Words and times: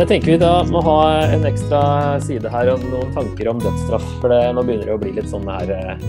Men 0.00 0.06
jeg 0.08 0.14
tenker 0.14 0.32
vi 0.32 0.40
da 0.40 0.62
må 0.64 0.80
ha 0.80 1.00
en 1.28 1.42
ekstra 1.44 1.78
side 2.24 2.48
her 2.48 2.70
om 2.72 2.84
noen 2.88 3.10
tanker 3.12 3.50
om 3.50 3.58
dødsstraff. 3.60 4.06
For 4.22 4.32
det, 4.32 4.38
nå 4.56 4.62
begynner 4.64 4.88
det 4.88 4.94
å 4.94 5.00
bli 5.02 5.10
litt 5.12 5.28
sånn 5.28 5.44
her 5.52 5.72
eh, 5.74 6.04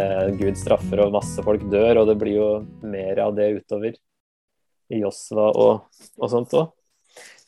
eh, 0.00 0.30
Gud 0.38 0.56
straffer 0.56 1.02
og 1.04 1.12
masse 1.12 1.44
folk 1.44 1.66
dør, 1.68 2.00
og 2.00 2.08
det 2.08 2.14
blir 2.22 2.38
jo 2.38 2.46
mer 2.80 3.20
av 3.20 3.34
det 3.36 3.50
utover 3.58 3.98
i 4.96 5.02
Josva 5.02 5.50
og, 5.50 6.00
og 6.16 6.32
sånt 6.32 6.56
òg. 6.56 6.72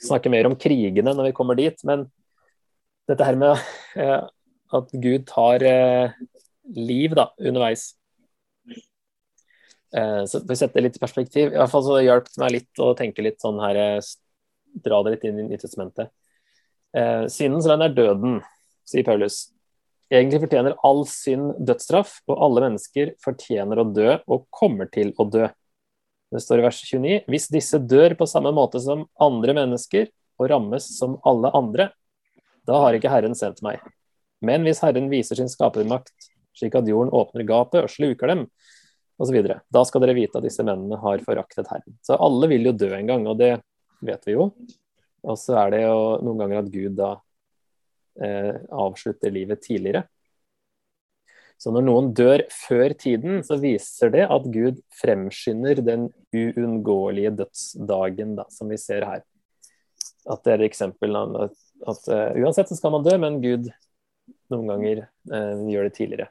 Snakke 0.05 0.34
mer 0.37 0.51
om 0.51 0.59
krigene 0.66 1.16
når 1.16 1.30
vi 1.30 1.35
kommer 1.41 1.56
dit, 1.56 1.80
men 1.89 2.05
dette 3.09 3.30
her 3.30 3.41
med 3.41 3.56
eh, 3.97 4.28
at 4.77 4.92
Gud 4.92 5.25
tar 5.33 5.64
eh, 5.64 6.12
liv 6.77 7.17
da, 7.17 7.30
underveis 7.41 7.95
Eh, 9.92 10.23
så 10.25 10.41
for 10.41 10.55
å 10.55 10.56
sette 10.56 10.78
det 10.78 10.87
litt 10.87 10.95
i 10.97 11.03
perspektiv, 11.03 11.51
i 11.51 11.59
hvert 11.59 11.73
fall 11.73 11.83
så 11.84 11.98
hjalp 12.01 12.28
det 12.30 12.41
meg 12.41 12.55
litt 12.55 12.80
å 12.80 12.92
tenke 12.97 13.25
litt 13.25 13.42
sånn 13.45 13.59
her 13.61 13.77
eh, 13.77 13.98
Dra 14.73 15.03
det 15.05 15.17
litt 15.17 15.25
inn 15.29 15.41
i 15.43 15.47
Nytestamentet. 15.51 16.12
Eh, 16.97 17.25
syndens 17.33 17.69
lønn 17.69 17.85
er 17.85 17.95
døden, 17.97 18.41
sier 18.89 19.05
Paulus. 19.07 19.47
Egentlig 20.12 20.43
fortjener 20.43 20.77
all 20.85 21.07
synd 21.09 21.55
dødsstraff, 21.65 22.19
og 22.29 22.37
alle 22.45 22.67
mennesker 22.67 23.15
fortjener 23.25 23.81
å 23.81 23.89
dø 23.89 24.19
og 24.27 24.45
kommer 24.53 24.91
til 24.93 25.15
å 25.17 25.29
dø. 25.29 25.47
Det 26.33 26.41
står 26.41 26.61
i 26.61 26.67
vers 26.67 26.83
29.: 26.85 27.25
Hvis 27.33 27.48
disse 27.53 27.81
dør 27.81 28.17
på 28.19 28.29
samme 28.29 28.53
måte 28.57 28.81
som 28.81 29.07
andre 29.21 29.57
mennesker 29.57 30.11
og 30.41 30.51
rammes 30.53 30.84
som 30.98 31.19
alle 31.29 31.53
andre, 31.57 31.91
da 32.69 32.79
har 32.84 32.97
ikke 32.97 33.12
Herren 33.12 33.37
sendt 33.37 33.62
meg. 33.64 33.81
Men 34.45 34.64
hvis 34.67 34.83
Herren 34.84 35.09
viser 35.12 35.39
sin 35.39 35.51
skapermakt, 35.51 36.14
slik 36.57 36.77
at 36.77 36.89
jorden 36.89 37.12
åpner 37.14 37.47
gapet 37.48 37.84
og 37.84 37.92
sluker 37.92 38.33
dem, 38.33 38.47
osv. 39.23 39.39
Da 39.73 39.84
skal 39.86 40.05
dere 40.05 40.17
vite 40.17 40.41
at 40.41 40.47
disse 40.47 40.64
mennene 40.67 40.98
har 41.01 41.23
foraktet 41.25 41.70
Herren. 41.70 41.97
Så 42.05 42.19
alle 42.20 42.48
vil 42.51 42.69
jo 42.69 42.75
dø 42.77 42.91
en 42.97 43.09
gang, 43.09 43.27
og 43.31 43.39
det 43.41 43.55
vet 44.03 44.27
vi 44.28 44.36
jo. 44.36 44.50
Og 45.22 45.39
så 45.39 45.56
er 45.62 45.75
det 45.75 45.84
jo 45.84 45.98
noen 46.25 46.42
ganger 46.42 46.62
at 46.62 46.72
Gud 46.72 46.97
da 46.98 47.12
eh, 48.22 48.58
avslutter 48.75 49.34
livet 49.34 49.62
tidligere. 49.62 50.05
Så 51.62 51.70
når 51.70 51.84
noen 51.86 52.08
dør 52.19 52.42
før 52.50 52.91
tiden, 52.98 53.42
så 53.47 53.55
viser 53.62 54.11
det 54.11 54.25
at 54.27 54.47
Gud 54.50 54.80
fremskynder 54.98 55.78
den 55.86 56.08
uunngåelige 56.34 57.30
dødsdagen 57.39 58.34
da, 58.41 58.48
som 58.50 58.73
vi 58.73 58.80
ser 58.83 59.06
her. 59.06 59.23
At 60.27 60.42
det 60.42 60.56
er 60.56 60.64
et 60.64 60.73
eksempel 60.73 61.14
at, 61.19 61.55
at 61.86 62.08
uh, 62.11 62.41
uansett 62.42 62.70
så 62.70 62.78
skal 62.78 62.97
man 62.97 63.06
dø, 63.06 63.14
men 63.14 63.39
Gud 63.45 63.70
noen 64.50 64.73
ganger 64.73 65.05
uh, 65.30 65.62
gjør 65.70 65.86
det 65.86 65.95
tidligere. 66.00 66.28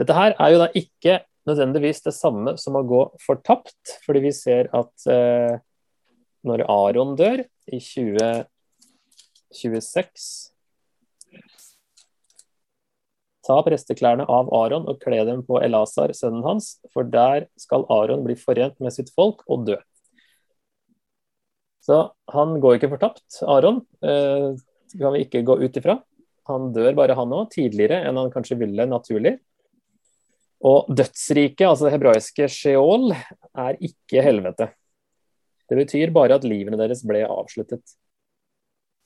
Dette 0.00 0.16
her 0.18 0.34
er 0.34 0.50
jo 0.50 0.60
da 0.64 0.68
ikke 0.82 1.20
nødvendigvis 1.46 2.02
det 2.02 2.14
samme 2.16 2.56
som 2.58 2.78
å 2.78 2.86
gå 2.86 3.04
fortapt, 3.22 4.00
fordi 4.02 4.24
vi 4.26 4.34
ser 4.34 4.70
at 4.74 5.06
uh, 5.06 5.62
når 6.46 6.62
Aron 6.70 7.16
dør 7.18 7.42
i 7.70 7.78
2026 7.78 10.52
Ta 13.42 13.56
presteklærne 13.66 14.22
av 14.30 14.46
Aron 14.54 14.84
og 14.86 15.00
kle 15.02 15.24
dem 15.26 15.40
på 15.46 15.58
Elasar, 15.64 16.12
sønnen 16.14 16.44
hans, 16.46 16.76
for 16.94 17.02
der 17.02 17.48
skal 17.58 17.82
Aron 17.90 18.22
bli 18.22 18.36
forent 18.38 18.78
med 18.78 18.94
sitt 18.94 19.10
folk 19.16 19.42
og 19.50 19.66
dø. 19.66 19.76
Så 21.82 22.14
han 22.30 22.60
går 22.62 22.78
ikke 22.78 22.92
fortapt, 22.92 23.40
Aron. 23.42 23.80
Eh, 23.98 24.54
kan 24.94 25.16
vi 25.16 25.24
ikke 25.26 25.42
gå 25.42 25.58
ut 25.58 25.80
ifra. 25.80 25.98
Han 26.50 26.70
dør 26.74 26.94
bare, 26.98 27.16
han 27.18 27.34
òg, 27.34 27.48
tidligere 27.50 28.04
enn 28.06 28.20
han 28.20 28.30
kanskje 28.30 28.60
ville 28.60 28.86
naturlig. 28.86 29.40
Og 30.62 30.86
dødsriket, 30.94 31.66
altså 31.66 31.88
det 31.88 31.96
hebraiske 31.96 32.46
sheol, 32.46 33.10
er 33.58 33.80
ikke 33.82 34.22
helvete. 34.22 34.70
Det 35.72 35.78
betyr 35.78 36.10
bare 36.12 36.36
at 36.36 36.44
livene 36.44 36.76
deres 36.76 37.00
ble 37.08 37.22
avsluttet. 37.24 37.94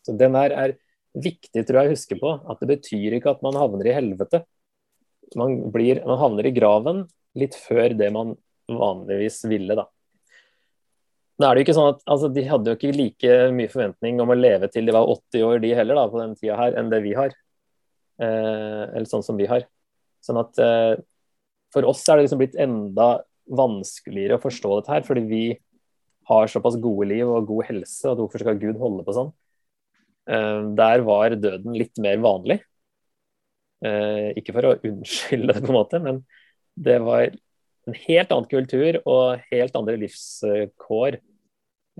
Så 0.02 0.14
Den 0.18 0.34
her 0.34 0.50
er 0.50 0.72
viktig 1.14 1.62
tror 1.62 1.78
jeg 1.78 1.92
å 1.92 1.94
huske 1.94 2.18
på. 2.18 2.32
At 2.50 2.58
det 2.62 2.72
betyr 2.72 3.14
ikke 3.20 3.36
at 3.36 3.44
man 3.46 3.54
havner 3.58 3.86
i 3.86 3.94
helvete. 3.94 4.42
Man, 5.38 5.60
blir, 5.74 6.02
man 6.02 6.18
havner 6.18 6.48
i 6.48 6.54
graven 6.54 7.04
litt 7.38 7.54
før 7.58 7.94
det 7.94 8.08
man 8.14 8.34
vanligvis 8.66 9.44
ville, 9.46 9.76
da. 9.78 9.86
Da 11.36 11.50
er 11.50 11.54
det 11.54 11.62
jo 11.62 11.66
ikke 11.66 11.76
sånn 11.76 11.90
at, 11.92 11.98
altså, 12.08 12.30
De 12.32 12.46
hadde 12.48 12.72
jo 12.72 12.78
ikke 12.78 12.94
like 12.96 13.34
mye 13.54 13.70
forventning 13.70 14.22
om 14.24 14.32
å 14.32 14.38
leve 14.38 14.70
til 14.72 14.88
de 14.88 14.94
var 14.96 15.06
80 15.12 15.46
år, 15.46 15.60
de 15.62 15.74
heller, 15.76 15.98
da, 15.98 16.06
på 16.10 16.22
den 16.22 16.34
tida 16.38 16.56
her, 16.58 16.78
enn 16.80 16.90
det 16.90 17.02
vi 17.04 17.12
har. 17.18 17.34
Eh, 18.18 18.82
eller 18.88 19.06
sånn 19.10 19.24
som 19.26 19.38
vi 19.38 19.46
har. 19.50 19.68
Sånn 20.24 20.40
at 20.40 20.58
eh, 20.62 20.96
For 21.74 21.86
oss 21.86 22.02
er 22.08 22.18
det 22.18 22.26
liksom 22.26 22.40
blitt 22.40 22.58
enda 22.58 23.10
vanskeligere 23.46 24.40
å 24.40 24.42
forstå 24.42 24.78
dette 24.80 24.94
her, 24.94 25.04
fordi 25.06 25.22
vi 25.28 25.44
har 26.28 26.50
såpass 26.50 26.78
gode 26.82 27.08
liv 27.10 27.28
og 27.30 27.46
god 27.48 27.68
helse, 27.70 28.08
og 28.10 28.22
hvorfor 28.22 28.42
skal 28.42 28.58
Gud 28.60 28.80
holde 28.80 29.04
på 29.06 29.14
sånn? 29.14 29.30
Eh, 30.26 30.62
der 30.78 31.04
var 31.06 31.36
døden 31.38 31.76
litt 31.78 31.98
mer 32.02 32.18
vanlig. 32.22 32.58
Eh, 33.84 34.32
ikke 34.40 34.54
for 34.56 34.70
å 34.70 34.76
unnskylde 34.88 35.54
det, 35.54 35.62
på 35.62 35.70
en 35.70 35.78
måte, 35.78 36.00
men 36.02 36.22
det 36.76 36.98
var 37.04 37.28
en 37.30 37.98
helt 38.08 38.32
annen 38.34 38.50
kultur 38.50 38.98
og 39.04 39.46
helt 39.52 39.78
andre 39.78 39.96
livskår. 40.02 41.20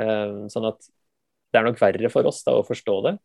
Eh, 0.02 0.36
sånn 0.52 0.70
at 0.72 0.80
det 1.52 1.60
er 1.60 1.68
nok 1.68 1.80
verre 1.80 2.10
for 2.12 2.26
oss 2.28 2.42
da 2.46 2.56
å 2.58 2.66
forstå 2.66 2.96
det. 3.06 3.16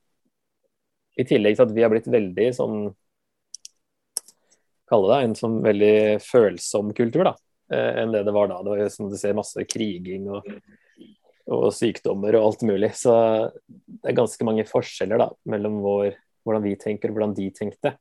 I 1.19 1.25
tillegg 1.27 1.57
til 1.57 1.65
at 1.65 1.73
vi 1.75 1.83
har 1.83 1.91
blitt 1.91 2.11
veldig 2.11 2.51
sånn 2.55 2.83
Kalle 4.91 5.07
det 5.07 5.17
en 5.23 5.33
sånn 5.39 5.53
veldig 5.63 6.19
følsom 6.19 6.89
kultur, 6.91 7.23
da. 7.23 7.31
Enn 7.71 8.11
det 8.11 8.25
det 8.27 8.33
var 8.35 8.49
da. 8.51 8.57
Det 8.59 8.73
var 8.73 8.79
jo 8.81 8.87
som 8.91 9.07
du 9.07 9.13
ser 9.15 9.37
masse 9.37 9.63
kriging 9.63 10.25
og 10.27 10.49
og 11.51 11.71
sykdommer 11.75 12.35
og 12.39 12.49
alt 12.49 12.65
mulig. 12.67 12.93
Så 12.97 13.13
det 13.67 14.11
er 14.11 14.17
ganske 14.17 14.47
mange 14.47 14.65
forskjeller 14.69 15.21
da, 15.21 15.29
mellom 15.51 15.81
vår, 15.83 16.15
hvordan 16.45 16.65
vi 16.65 16.77
tenker 16.79 17.11
og 17.11 17.17
hvordan 17.17 17.35
de 17.37 17.49
tenkte. 17.55 17.95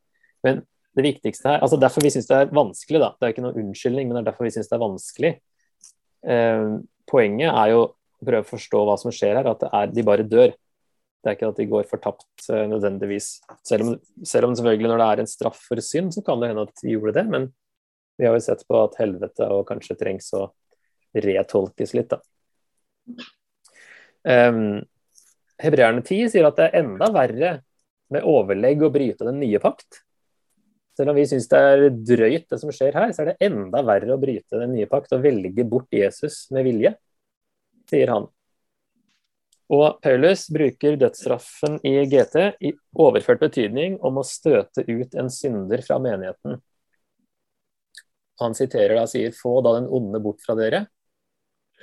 Men 0.46 0.62
det 0.96 1.06
viktigste 1.06 1.52
her, 1.52 1.62
altså 1.62 1.78
derfor 1.80 2.02
vi 2.04 2.10
syns 2.14 2.28
det 2.30 2.38
er 2.38 2.54
vanskelig, 2.54 3.00
da. 3.02 3.12
Det 3.14 3.26
er 3.26 3.34
ikke 3.34 3.44
noen 3.44 3.60
unnskyldning, 3.62 4.08
men 4.08 4.16
det 4.16 4.22
er 4.22 4.30
derfor 4.32 4.48
vi 4.48 4.54
syns 4.54 4.70
det 4.70 4.76
er 4.76 4.82
vanskelig. 4.82 5.32
Eh, 6.34 6.64
poenget 7.10 7.52
er 7.52 7.74
jo 7.74 7.84
å 7.84 8.26
prøve 8.26 8.44
å 8.44 8.50
forstå 8.50 8.82
hva 8.88 8.96
som 9.00 9.14
skjer 9.14 9.38
her, 9.38 9.50
at 9.52 9.64
er, 9.70 9.94
de 9.94 10.06
bare 10.06 10.26
dør. 10.26 10.54
Det 11.20 11.28
er 11.28 11.36
ikke 11.36 11.50
at 11.52 11.60
de 11.60 11.68
går 11.70 11.88
fortapt 11.88 12.48
eh, 12.48 12.66
nødvendigvis. 12.70 13.32
Selv 13.66 13.86
om, 13.86 13.96
selv 14.26 14.50
om, 14.50 14.56
selvfølgelig 14.58 14.90
når 14.90 15.02
det 15.02 15.08
er 15.08 15.22
en 15.22 15.30
straff 15.30 15.60
for 15.68 15.84
synd, 15.84 16.14
så 16.16 16.24
kan 16.26 16.42
det 16.42 16.50
hende 16.52 16.66
at 16.66 16.82
de 16.82 16.94
gjorde 16.96 17.16
det. 17.20 17.26
Men 17.32 17.50
vi 18.20 18.28
har 18.28 18.36
jo 18.36 18.44
sett 18.44 18.66
på 18.68 18.80
at 18.80 18.98
helvete 19.00 19.46
og 19.52 19.66
kanskje 19.68 19.98
trengs 20.00 20.32
å 20.36 20.48
retolkes 21.16 21.94
litt, 21.96 22.10
da. 22.12 22.20
Um, 24.24 24.80
Hebreerne 25.60 26.02
10 26.04 26.30
sier 26.32 26.48
at 26.48 26.58
det 26.58 26.68
er 26.68 26.82
enda 26.82 27.10
verre 27.14 27.52
med 28.10 28.26
overlegg 28.26 28.82
å 28.84 28.92
bryte 28.92 29.26
den 29.28 29.40
nye 29.42 29.60
pakt. 29.62 30.02
Selv 30.96 31.12
om 31.12 31.16
vi 31.16 31.26
syns 31.28 31.48
det 31.48 31.60
er 31.64 31.86
drøyt 31.90 32.50
det 32.50 32.58
som 32.60 32.72
skjer 32.74 32.96
her, 32.96 33.12
så 33.14 33.22
er 33.22 33.32
det 33.32 33.48
enda 33.48 33.82
verre 33.86 34.16
å 34.16 34.20
bryte 34.20 34.60
den 34.60 34.74
nye 34.74 34.88
pakt 34.90 35.14
og 35.16 35.24
velge 35.24 35.64
bort 35.68 35.88
Jesus 35.94 36.42
med 36.54 36.66
vilje, 36.66 36.94
sier 37.88 38.12
han. 38.12 38.28
Og 39.70 40.00
Paulus 40.02 40.48
bruker 40.50 40.96
dødsstraffen 40.98 41.78
i 41.86 41.92
GT 42.10 42.40
i 42.66 42.72
overført 42.98 43.44
betydning 43.44 44.00
om 44.02 44.18
å 44.18 44.26
støte 44.26 44.82
ut 44.88 45.14
en 45.14 45.30
synder 45.30 45.84
fra 45.86 46.00
menigheten. 46.02 46.58
Han 48.42 48.56
siterer 48.56 48.96
da 48.98 49.06
sier 49.06 49.30
'få 49.30 49.60
da 49.62 49.76
den 49.78 49.86
onde 49.86 50.18
bort 50.18 50.40
fra 50.42 50.56
dere', 50.58 50.86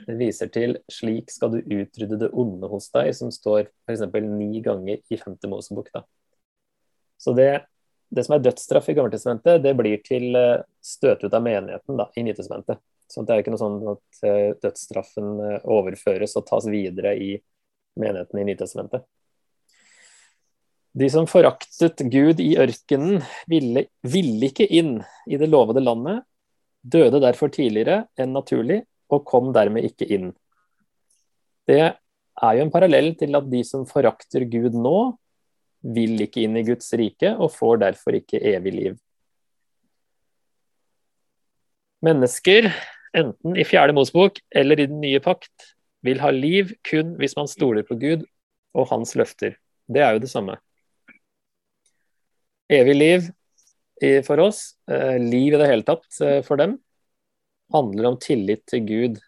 det 0.06 0.18
viser 0.20 0.50
til 0.54 0.78
'slik 0.92 1.32
skal 1.34 1.56
du 1.56 1.58
utrydde 1.62 2.20
det 2.22 2.30
onde 2.34 2.70
hos 2.70 2.90
deg', 2.94 3.14
som 3.16 3.32
står 3.34 3.72
f.eks. 3.88 4.04
ni 4.30 4.62
ganger 4.62 5.02
i 5.10 5.18
5. 5.18 5.38
Mosebok. 5.50 5.90
Da. 5.94 6.04
Så 7.18 7.34
det, 7.34 7.66
det, 8.10 8.26
som 8.26 8.36
er 8.36 8.44
dødsstraff 8.46 8.90
i 8.90 8.94
Gammeltestamentet, 8.94 9.64
det 9.64 9.74
blir 9.78 9.98
til 10.06 10.36
eh, 10.36 10.62
støt 10.82 11.24
ut 11.24 11.34
av 11.34 11.44
menigheten 11.44 11.98
da, 11.98 12.10
i 12.16 12.24
Nytestamentet. 12.28 12.82
Så 13.10 13.24
det 13.24 13.34
er 13.34 13.42
ikke 13.42 13.54
noe 13.56 13.64
sånn 13.64 13.80
at 13.96 14.24
eh, 14.28 14.54
dødsstraffen 14.62 15.30
eh, 15.42 15.62
overføres 15.66 16.38
og 16.38 16.46
tas 16.50 16.68
videre 16.70 17.16
i 17.18 17.34
menigheten 17.98 18.42
i 18.42 18.46
Nytestamentet. 18.52 19.08
De 20.98 21.10
som 21.14 21.28
foraktet 21.30 22.02
Gud 22.10 22.40
i 22.42 22.56
ørkenen, 22.58 23.22
ville, 23.50 23.86
ville 24.02 24.50
ikke 24.50 24.66
inn 24.66 25.00
i 25.30 25.38
det 25.38 25.50
lovede 25.50 25.84
landet, 25.84 26.24
døde 26.82 27.22
derfor 27.22 27.52
tidligere 27.54 28.06
enn 28.18 28.34
naturlig 28.34 28.84
og 29.14 29.26
kom 29.28 29.54
dermed 29.56 29.88
ikke 29.88 30.08
inn. 30.14 30.32
Det 31.68 31.80
er 31.84 32.58
jo 32.58 32.66
en 32.66 32.74
parallell 32.74 33.14
til 33.20 33.36
at 33.40 33.48
de 33.52 33.64
som 33.68 33.86
forakter 33.90 34.46
Gud 34.50 34.76
nå, 34.78 35.00
vil 35.94 36.20
ikke 36.24 36.42
inn 36.44 36.58
i 36.58 36.66
Guds 36.68 36.90
rike 36.98 37.30
og 37.38 37.54
får 37.54 37.84
derfor 37.86 38.18
ikke 38.18 38.42
evig 38.50 38.74
liv. 38.74 38.96
Mennesker, 42.04 42.70
enten 43.18 43.58
i 43.58 43.66
Fjerde 43.66 43.96
Mosbok 43.96 44.42
eller 44.52 44.80
i 44.80 44.88
Den 44.90 45.00
nye 45.02 45.22
pakt, 45.24 45.74
vil 46.06 46.20
ha 46.22 46.32
liv 46.34 46.74
kun 46.86 47.16
hvis 47.22 47.38
man 47.38 47.50
stoler 47.50 47.86
på 47.88 47.98
Gud 48.00 48.26
og 48.78 48.90
hans 48.92 49.16
løfter. 49.18 49.56
Det 49.88 50.04
er 50.04 50.16
jo 50.16 50.24
det 50.24 50.32
samme. 50.32 50.58
Evig 52.70 52.98
liv 52.98 53.30
for 54.28 54.44
oss, 54.44 54.76
eh, 54.92 55.18
liv 55.18 55.56
i 55.56 55.58
det 55.58 55.70
hele 55.70 55.86
tatt 55.88 56.20
eh, 56.22 56.42
for 56.46 56.60
dem, 56.60 56.76
handler 57.74 58.12
om 58.12 58.20
tillit 58.22 58.66
til 58.70 58.86
Gud. 58.88 59.20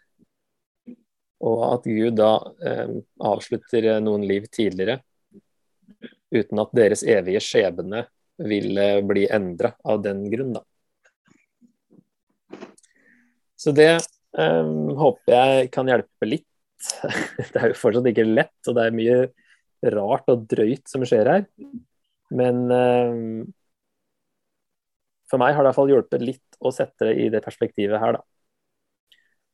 Og 1.40 1.62
at 1.70 1.86
Gud 1.88 2.18
da 2.20 2.34
eh, 2.68 2.96
avslutter 3.24 3.92
noen 4.04 4.26
liv 4.28 4.48
tidligere 4.52 5.00
uten 6.30 6.62
at 6.62 6.74
deres 6.78 7.04
evige 7.08 7.42
skjebne 7.42 8.04
vil 8.50 8.78
eh, 8.80 9.00
bli 9.06 9.26
endra 9.32 9.74
av 9.84 10.02
den 10.04 10.26
grunn. 10.32 10.56
Da. 10.58 10.64
Så 13.60 13.74
det 13.76 13.92
eh, 13.96 14.74
håper 15.04 15.36
jeg 15.36 15.72
kan 15.76 15.90
hjelpe 15.92 16.30
litt. 16.30 16.46
det 17.52 17.60
er 17.60 17.74
jo 17.74 17.80
fortsatt 17.80 18.08
ikke 18.12 18.28
lett, 18.28 18.58
og 18.68 18.78
det 18.78 18.86
er 18.86 18.96
mye 18.96 19.22
rart 19.96 20.32
og 20.32 20.46
drøyt 20.52 20.88
som 20.92 21.04
skjer 21.08 21.32
her. 21.34 21.48
Men 22.36 22.66
eh, 22.72 23.16
for 25.30 25.42
meg 25.42 25.54
har 25.54 25.64
det 25.64 25.68
i 25.68 25.70
hvert 25.70 25.78
fall 25.78 25.94
hjulpet 25.94 26.26
litt 26.26 26.60
å 26.60 26.72
sette 26.74 27.10
det 27.10 27.16
i 27.22 27.30
det 27.34 27.42
perspektivet 27.46 28.02
her, 28.02 28.18
da. 28.18 28.24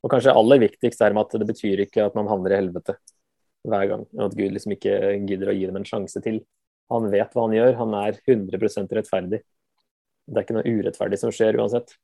Og 0.05 0.11
kanskje 0.13 0.35
aller 0.37 0.61
viktigst 0.61 1.01
er 1.01 1.15
med 1.17 1.25
at 1.25 1.39
det 1.41 1.47
betyr 1.49 1.81
ikke 1.87 2.05
at 2.05 2.15
man 2.17 2.29
havner 2.29 2.53
i 2.53 2.59
helvete 2.59 2.93
hver 3.65 3.87
gang. 3.89 4.03
Og 4.13 4.27
at 4.27 4.35
Gud 4.37 4.53
liksom 4.53 4.75
ikke 4.75 4.99
gidder 5.25 5.49
å 5.49 5.55
gi 5.57 5.65
dem 5.65 5.79
en 5.79 5.87
sjanse 5.87 6.21
til. 6.21 6.43
Han 6.93 7.09
vet 7.09 7.33
hva 7.33 7.47
han 7.47 7.55
gjør, 7.55 7.73
han 7.79 7.95
er 7.97 8.19
100% 8.21 8.93
rettferdig. 8.99 9.41
Det 10.25 10.37
er 10.37 10.45
ikke 10.45 10.57
noe 10.57 10.75
urettferdig 10.77 11.19
som 11.21 11.33
skjer 11.33 11.57
uansett. 11.57 11.95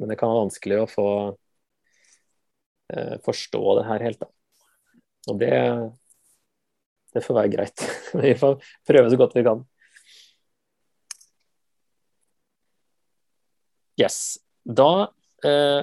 Men 0.00 0.10
det 0.10 0.18
kan 0.18 0.32
være 0.32 0.42
vanskelig 0.46 0.80
å 0.80 0.90
få 0.90 1.08
eh, 2.94 3.16
forstå 3.26 3.62
det 3.78 3.86
her 3.86 4.06
helt, 4.08 4.22
da. 4.22 4.30
Og 5.30 5.38
det, 5.38 5.54
det 7.14 7.22
får 7.26 7.38
være 7.42 7.52
greit. 7.54 7.86
vi 8.24 8.34
får 8.42 8.58
prøve 8.90 9.12
så 9.12 9.20
godt 9.20 9.38
vi 9.38 9.46
kan. 9.46 9.62
Yes. 14.00 14.38
Da 14.64 15.10
eh, 15.44 15.82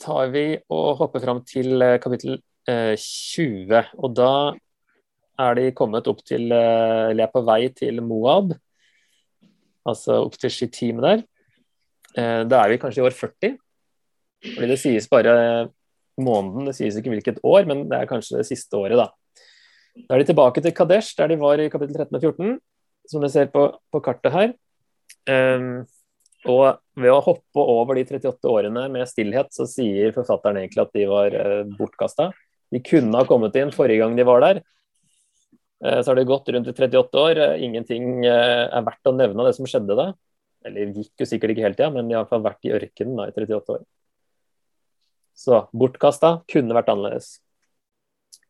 tar 0.00 0.30
vi 0.32 0.44
og 0.72 1.00
hopper 1.02 1.22
fram 1.24 1.42
til 1.44 1.82
eh, 1.84 1.98
kapittel 2.00 2.38
eh, 2.68 2.94
20. 2.96 3.90
Og 4.00 4.14
da 4.16 4.32
er 5.40 5.58
de 5.58 5.66
kommet 5.76 6.08
opp 6.10 6.22
til 6.26 6.48
eh, 6.52 7.10
Eller 7.10 7.26
er 7.26 7.32
på 7.32 7.44
vei 7.44 7.62
til 7.76 8.00
Moab, 8.04 8.54
altså 9.88 10.22
opp 10.24 10.38
til 10.40 10.52
Shittim 10.54 11.02
der. 11.04 11.24
Eh, 12.16 12.42
da 12.48 12.62
er 12.62 12.72
vi 12.72 12.80
kanskje 12.80 13.02
i 13.02 13.06
år 13.08 13.16
40. 13.16 13.58
Fordi 14.54 14.70
det 14.70 14.80
sies 14.80 15.08
bare 15.10 15.34
måneden, 16.20 16.68
det 16.68 16.76
sies 16.78 16.96
ikke 16.96 17.12
hvilket 17.12 17.42
år, 17.44 17.68
men 17.68 17.84
det 17.90 17.98
er 17.98 18.08
kanskje 18.08 18.40
det 18.40 18.48
siste 18.48 18.76
året, 18.76 18.96
da. 18.96 19.10
Da 20.06 20.14
er 20.14 20.22
de 20.22 20.30
tilbake 20.30 20.62
til 20.64 20.72
Kadesh, 20.76 21.12
der 21.18 21.28
de 21.28 21.36
var 21.40 21.60
i 21.60 21.68
kapittel 21.72 21.96
13 21.96 22.16
og 22.16 22.24
14, 22.24 22.58
som 23.10 23.20
dere 23.20 23.32
ser 23.32 23.48
på, 23.52 23.66
på 23.92 24.00
kartet 24.04 24.32
her. 24.32 24.52
Um, 25.28 25.84
og 26.48 26.80
ved 26.96 27.12
å 27.12 27.20
hoppe 27.24 27.62
over 27.62 27.98
de 27.98 28.06
38 28.06 28.48
årene 28.48 28.86
med 28.92 29.08
stillhet, 29.08 29.50
så 29.52 29.66
sier 29.68 30.14
forfatteren 30.16 30.62
egentlig 30.62 30.84
at 30.86 30.96
de 30.96 31.06
var 31.10 31.36
uh, 31.36 31.62
bortkasta. 31.76 32.30
De 32.70 32.80
kunne 32.86 33.18
ha 33.18 33.26
kommet 33.28 33.56
inn 33.60 33.74
forrige 33.74 34.00
gang 34.04 34.16
de 34.16 34.26
var 34.28 34.44
der. 34.46 34.62
Uh, 35.84 36.00
så 36.00 36.10
har 36.10 36.20
det 36.20 36.28
gått 36.30 36.48
rundt 36.48 36.70
i 36.70 36.74
38 36.76 37.24
år. 37.24 37.42
Uh, 37.44 37.62
ingenting 37.66 38.26
er 38.28 38.86
verdt 38.86 39.10
å 39.10 39.16
nevne 39.16 39.44
av 39.44 39.50
det 39.50 39.56
som 39.58 39.68
skjedde 39.68 39.98
da. 39.98 40.10
Eller 40.66 40.92
gikk 40.92 41.22
jo 41.22 41.28
sikkert 41.28 41.54
ikke 41.54 41.64
hele 41.64 41.76
tida, 41.76 41.92
men 41.92 42.08
de 42.08 42.16
har 42.16 42.20
i 42.20 42.24
hvert 42.24 42.34
fall 42.34 42.44
vært 42.44 42.68
i 42.68 42.74
ørkenen 42.76 43.16
da, 43.16 43.28
i 43.28 43.36
38 43.36 43.76
år. 43.76 43.84
Så 45.40 45.62
bortkasta 45.72 46.34
kunne 46.52 46.76
vært 46.76 46.90
annerledes. 46.92 47.38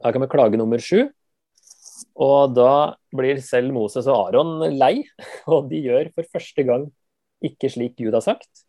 Her 0.03 0.15
kommer 0.15 0.31
klage 0.33 0.59
nummer 0.59 0.83
sju. 0.83 1.05
Og 2.21 2.53
da 2.53 2.97
blir 3.17 3.41
selv 3.45 3.73
Moses 3.73 4.09
og 4.11 4.29
Aron 4.29 4.59
lei, 4.77 5.01
og 5.53 5.71
de 5.71 5.81
gjør 5.87 6.11
for 6.17 6.29
første 6.37 6.67
gang 6.69 6.91
ikke 7.45 7.71
slik 7.73 7.97
Gud 8.01 8.17
har 8.17 8.25
sagt. 8.25 8.67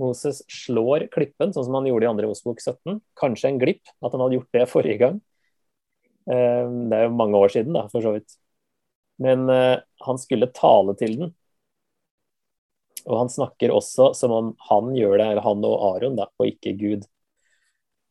Moses 0.00 0.42
slår 0.50 1.08
klippen, 1.14 1.52
sånn 1.54 1.66
som 1.66 1.76
han 1.78 1.86
gjorde 1.88 2.06
i 2.06 2.10
andre 2.10 2.30
Osbok 2.30 2.62
17. 2.62 2.98
Kanskje 3.18 3.50
en 3.50 3.60
glipp 3.62 3.90
at 4.02 4.14
han 4.14 4.22
hadde 4.22 4.38
gjort 4.38 4.56
det 4.56 4.66
forrige 4.70 5.00
gang. 5.02 5.20
Eh, 6.30 6.66
det 6.90 6.98
er 6.98 7.06
jo 7.08 7.16
mange 7.18 7.38
år 7.38 7.54
siden, 7.54 7.74
da, 7.76 7.86
for 7.92 8.02
så 8.02 8.14
vidt. 8.16 8.36
Men 9.22 9.46
eh, 9.50 9.78
han 10.06 10.20
skulle 10.22 10.50
tale 10.54 10.96
til 10.98 11.18
den. 11.20 11.34
Og 13.04 13.18
han 13.20 13.30
snakker 13.30 13.74
også 13.74 14.12
som 14.16 14.32
om 14.32 14.54
han 14.70 14.94
gjør 14.96 15.18
det, 15.20 15.28
eller 15.28 15.44
han 15.44 15.66
og 15.68 15.86
Aron, 15.92 16.18
da, 16.18 16.30
og 16.40 16.50
ikke 16.50 16.74
Gud. 16.80 17.06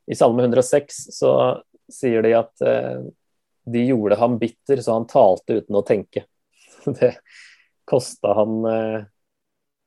I 0.08 0.16
Salme 0.20 0.44
106 0.46 1.06
så 1.16 1.34
sier 1.92 2.24
de 2.24 2.36
at 2.38 2.64
eh, 2.68 3.04
de 3.66 3.86
gjorde 3.88 4.20
ham 4.20 4.38
bitter, 4.42 4.82
så 4.84 4.98
han 4.98 5.08
talte 5.10 5.62
uten 5.62 5.80
å 5.80 5.86
tenke. 5.88 6.26
Det 7.00 7.16
kosta 7.88 8.34
han 8.38 8.64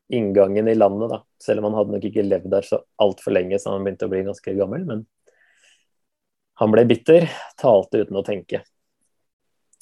inngangen 0.08 0.68
i 0.68 0.74
landet, 0.74 1.10
da. 1.10 1.20
Selv 1.42 1.60
om 1.60 1.70
han 1.70 1.78
hadde 1.80 1.96
nok 1.96 2.04
ikke 2.08 2.24
levd 2.24 2.50
der 2.52 2.66
så 2.66 2.80
altfor 3.02 3.34
lenge, 3.34 3.58
så 3.58 3.74
han 3.74 3.84
begynte 3.84 4.08
å 4.08 4.12
bli 4.12 4.22
ganske 4.26 4.54
gammel. 4.56 4.84
Men 4.88 5.04
han 6.60 6.72
ble 6.72 6.86
bitter, 6.88 7.28
talte 7.60 8.04
uten 8.04 8.16
å 8.16 8.24
tenke. 8.24 8.62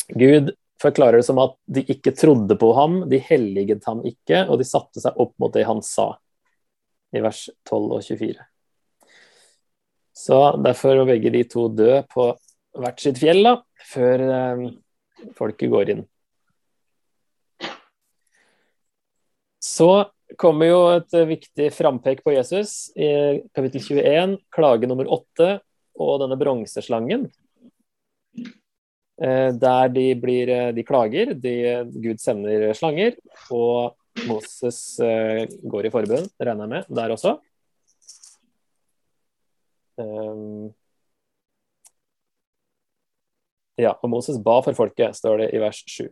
Gud 0.08 0.50
forklarer 0.82 1.20
det 1.20 1.26
som 1.28 1.38
at 1.42 1.54
de 1.70 1.84
ikke 1.94 2.14
trodde 2.16 2.56
på 2.60 2.72
ham, 2.76 3.04
de 3.10 3.20
helliget 3.22 3.86
ham 3.88 4.02
ikke, 4.06 4.44
og 4.48 4.58
de 4.60 4.66
satte 4.68 5.02
seg 5.02 5.20
opp 5.20 5.36
mot 5.40 5.54
det 5.54 5.66
han 5.68 5.82
sa, 5.86 6.10
i 7.14 7.22
vers 7.22 7.46
12 7.68 7.78
og 7.84 8.02
24. 8.02 8.48
Så 10.14 10.40
derfor 10.62 10.98
må 10.98 11.06
begge 11.08 11.32
de 11.34 11.44
to 11.50 11.68
dø 11.70 12.00
på 12.10 12.32
hvert 12.82 13.00
sitt 13.02 13.20
fjell, 13.22 13.42
da, 13.46 13.54
før 13.92 14.26
eh, 14.28 14.66
folket 15.38 15.72
går 15.72 15.94
inn. 15.94 16.04
Så 19.64 19.88
kommer 20.40 20.68
jo 20.68 20.80
et 20.92 21.16
eh, 21.16 21.28
viktig 21.28 21.70
frampek 21.74 22.22
på 22.24 22.34
Jesus 22.34 22.90
i 22.96 23.40
kapittel 23.56 23.82
21, 23.82 24.36
klage 24.52 24.90
nummer 24.90 25.08
8 25.16 25.56
og 26.04 26.20
denne 26.22 26.38
bronseslangen. 26.40 27.26
Eh, 28.34 29.50
der 29.54 29.92
de, 29.94 30.06
blir, 30.20 30.50
eh, 30.50 30.70
de 30.76 30.84
klager, 30.86 31.34
de, 31.38 31.56
Gud 31.94 32.22
sender 32.22 32.72
slanger, 32.76 33.16
og 33.54 33.96
Moses 34.28 34.78
går 35.00 35.88
i 35.88 35.90
forbund, 35.90 36.28
regner 36.38 36.68
jeg 36.68 36.70
med, 36.70 36.92
der 37.00 37.14
også. 37.16 37.34
Ja, 43.80 43.96
og 43.98 44.10
Moses 44.12 44.38
ba 44.42 44.60
for 44.62 44.76
folket, 44.76 45.16
står 45.18 45.44
det 45.44 45.48
i 45.56 45.62
vers 45.62 45.80
7. 45.90 46.06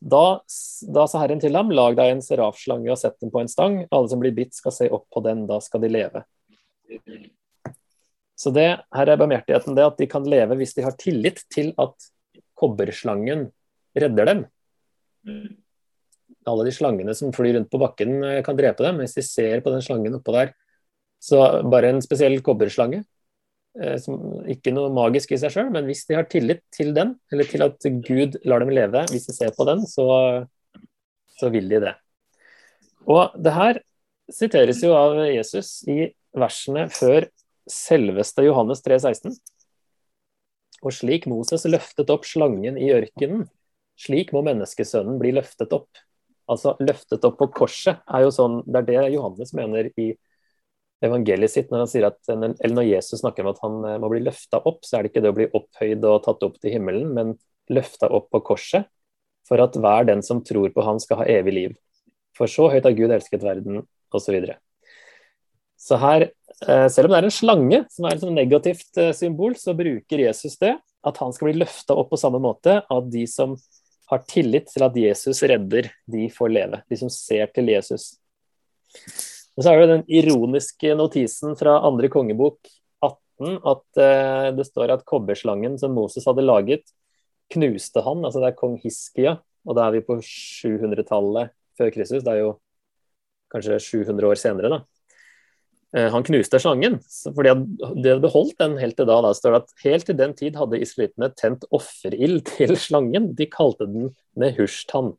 Da, 0.00 0.40
da, 0.88 1.04
sa 1.10 1.20
Herren 1.20 1.42
til 1.42 1.56
ham, 1.58 1.72
lag 1.74 1.98
deg 1.98 2.14
en 2.14 2.22
serafslange 2.24 2.88
og 2.94 2.98
sett 3.00 3.18
den 3.20 3.32
på 3.32 3.42
en 3.42 3.50
stang. 3.50 3.82
Alle 3.92 4.08
som 4.08 4.22
blir 4.22 4.32
bitt, 4.36 4.54
skal 4.56 4.72
se 4.74 4.88
opp 4.88 5.04
på 5.12 5.20
den, 5.26 5.44
da 5.50 5.58
skal 5.60 5.84
de 5.84 5.90
leve. 5.92 6.24
Så 8.38 8.50
det, 8.54 8.70
her 8.96 9.10
er 9.12 9.20
barmhjertigheten 9.20 9.76
det 9.76 9.84
at 9.86 10.00
de 10.00 10.08
kan 10.10 10.24
leve 10.28 10.56
hvis 10.58 10.72
de 10.78 10.86
har 10.86 10.96
tillit 10.98 11.44
til 11.52 11.70
at 11.80 12.08
kobberslangen 12.58 13.50
redder 13.98 14.30
dem. 14.32 14.42
Alle 16.48 16.66
de 16.66 16.74
slangene 16.74 17.14
som 17.14 17.34
flyr 17.34 17.58
rundt 17.58 17.70
på 17.70 17.78
bakken, 17.82 18.16
eh, 18.24 18.42
kan 18.42 18.56
drepe 18.58 18.82
dem. 18.82 18.98
Hvis 19.02 19.14
de 19.18 19.22
ser 19.26 19.62
på 19.62 19.70
den 19.74 19.84
slangen 19.84 20.16
oppå 20.18 20.34
der, 20.34 20.56
så 21.22 21.62
bare 21.70 21.92
en 21.92 22.02
spesiell 22.02 22.40
kobberslange 22.42 23.04
som 24.02 24.42
ikke 24.52 24.72
noe 24.74 24.92
magisk 24.92 25.32
i 25.32 25.38
seg 25.40 25.54
sjøl, 25.54 25.70
men 25.72 25.86
hvis 25.88 26.04
de 26.08 26.16
har 26.18 26.26
tillit 26.30 26.60
til 26.74 26.92
den, 26.96 27.14
eller 27.32 27.48
til 27.48 27.64
at 27.64 27.86
Gud 28.04 28.36
lar 28.48 28.64
dem 28.64 28.72
leve, 28.74 29.04
hvis 29.10 29.28
de 29.30 29.36
ser 29.36 29.54
på 29.56 29.64
den, 29.68 29.86
så, 29.88 30.06
så 31.40 31.52
vil 31.52 31.70
de 31.72 31.80
det. 31.86 31.94
Og 33.08 33.32
det 33.42 33.54
her 33.56 33.80
siteres 34.32 34.82
jo 34.84 34.92
av 34.96 35.16
Jesus 35.26 35.80
i 35.90 36.12
versene 36.38 36.86
før 36.92 37.26
selveste 37.70 38.44
Johannes 38.46 38.82
3,16. 38.84 39.34
Og 40.82 40.94
slik 40.94 41.28
Moses 41.30 41.64
løftet 41.68 42.10
opp 42.10 42.26
slangen 42.26 42.78
i 42.78 42.90
ørkenen, 42.94 43.46
slik 43.98 44.32
må 44.34 44.42
menneskesønnen 44.46 45.20
bli 45.20 45.34
løftet 45.36 45.72
opp. 45.74 45.90
Altså 46.50 46.74
løftet 46.82 47.24
opp 47.24 47.38
på 47.38 47.48
korset 47.54 48.02
er 48.10 48.24
jo 48.24 48.32
sånn, 48.34 48.60
det 48.66 48.82
er 48.82 48.88
det 48.88 49.14
Johannes 49.14 49.54
mener 49.56 49.90
i 49.94 50.12
evangeliet 51.02 51.52
sitt 51.52 51.70
når 51.72 51.84
han 51.84 51.90
sier 51.90 52.08
at, 52.08 52.18
eller 52.30 52.74
når 52.76 52.88
Jesus 52.88 53.20
snakker 53.20 53.44
om 53.44 53.52
at 53.52 53.62
han 53.64 53.78
eh, 53.88 54.00
må 54.02 54.10
bli 54.12 54.22
løfta 54.24 54.62
opp, 54.68 54.82
så 54.86 54.98
er 54.98 55.04
det 55.04 55.12
ikke 55.12 55.24
det 55.24 55.32
å 55.32 55.38
bli 55.38 55.48
opphøyd 55.58 56.08
og 56.08 56.20
tatt 56.26 56.44
opp 56.46 56.58
til 56.62 56.76
himmelen, 56.76 57.12
men 57.16 57.34
løfta 57.72 58.10
opp 58.12 58.30
på 58.32 58.42
korset 58.52 58.88
for 59.48 59.62
at 59.62 59.76
hver 59.78 60.06
den 60.08 60.22
som 60.24 60.42
tror 60.46 60.70
på 60.74 60.84
han 60.86 61.00
skal 61.02 61.22
ha 61.22 61.28
evig 61.30 61.54
liv. 61.56 61.74
For 62.38 62.50
så 62.50 62.68
høyt 62.72 62.86
har 62.86 62.94
Gud 62.96 63.12
elsket 63.12 63.44
verden, 63.44 63.82
osv. 64.12 64.22
Så, 64.22 64.34
videre. 64.34 64.56
så 65.80 65.98
her, 66.00 66.28
eh, 66.68 66.86
selv 66.92 67.08
om 67.08 67.14
det 67.14 67.20
er 67.20 67.28
en 67.28 67.34
slange, 67.34 67.82
som 67.92 68.08
er 68.08 68.16
et 68.16 68.34
negativt 68.38 69.02
eh, 69.02 69.12
symbol, 69.16 69.56
så 69.58 69.76
bruker 69.76 70.26
Jesus 70.26 70.56
det, 70.62 70.76
at 71.02 71.18
han 71.18 71.34
skal 71.34 71.50
bli 71.50 71.60
løfta 71.64 71.96
opp 71.98 72.12
på 72.12 72.20
samme 72.20 72.38
måte 72.42 72.78
av 72.92 73.08
de 73.10 73.26
som 73.26 73.56
har 74.12 74.24
tillit 74.28 74.68
til 74.70 74.84
at 74.84 74.96
Jesus 74.98 75.42
redder, 75.48 75.88
de 76.10 76.28
får 76.30 76.52
leve. 76.52 76.82
De 76.90 76.98
som 77.00 77.10
ser 77.12 77.48
til 77.56 77.72
Jesus. 77.72 78.12
Og 79.56 79.64
så 79.64 79.72
er 79.72 79.82
det 79.82 79.90
den 79.90 80.04
ironiske 80.08 80.94
notisen 80.96 81.56
fra 81.58 81.78
andre 81.84 82.08
kongebok 82.12 82.60
18 83.04 83.58
at 83.68 83.84
uh, 84.00 84.48
det 84.56 84.66
står 84.68 84.94
at 84.94 85.04
kobberslangen 85.08 85.76
som 85.80 85.94
Moses 85.96 86.26
hadde 86.28 86.44
laget, 86.46 86.86
knuste 87.52 88.04
han. 88.04 88.24
Altså 88.24 88.40
det 88.40 88.52
er 88.52 88.58
kong 88.58 88.78
Hiskia, 88.80 89.36
og 89.68 89.76
da 89.76 89.86
er 89.86 89.98
vi 89.98 90.06
på 90.06 90.16
700-tallet 90.24 91.52
før 91.78 91.92
Kristus. 91.92 92.24
Det 92.24 92.32
er 92.32 92.44
jo 92.46 92.54
kanskje 93.52 93.80
700 93.82 94.30
år 94.30 94.40
senere, 94.40 94.72
da. 94.72 94.80
Eh, 95.92 96.08
han 96.08 96.24
knuste 96.24 96.60
slangen, 96.62 96.96
fordi 97.36 97.52
de 97.52 98.12
hadde 98.14 98.22
beholdt 98.24 98.56
den 98.62 98.78
helt 98.80 98.96
til 98.96 99.08
da. 99.08 99.18
Da 99.24 99.34
står 99.36 99.56
det 99.56 99.60
at 99.60 99.74
helt 99.84 100.08
til 100.08 100.16
den 100.16 100.32
tid 100.38 100.56
hadde 100.56 100.80
israelittene 100.80 101.28
tent 101.36 101.66
offerild 101.74 102.46
til 102.54 102.72
slangen. 102.80 103.32
De 103.36 103.48
kalte 103.52 103.88
den 103.90 104.14
Nehushtan. 104.38 105.12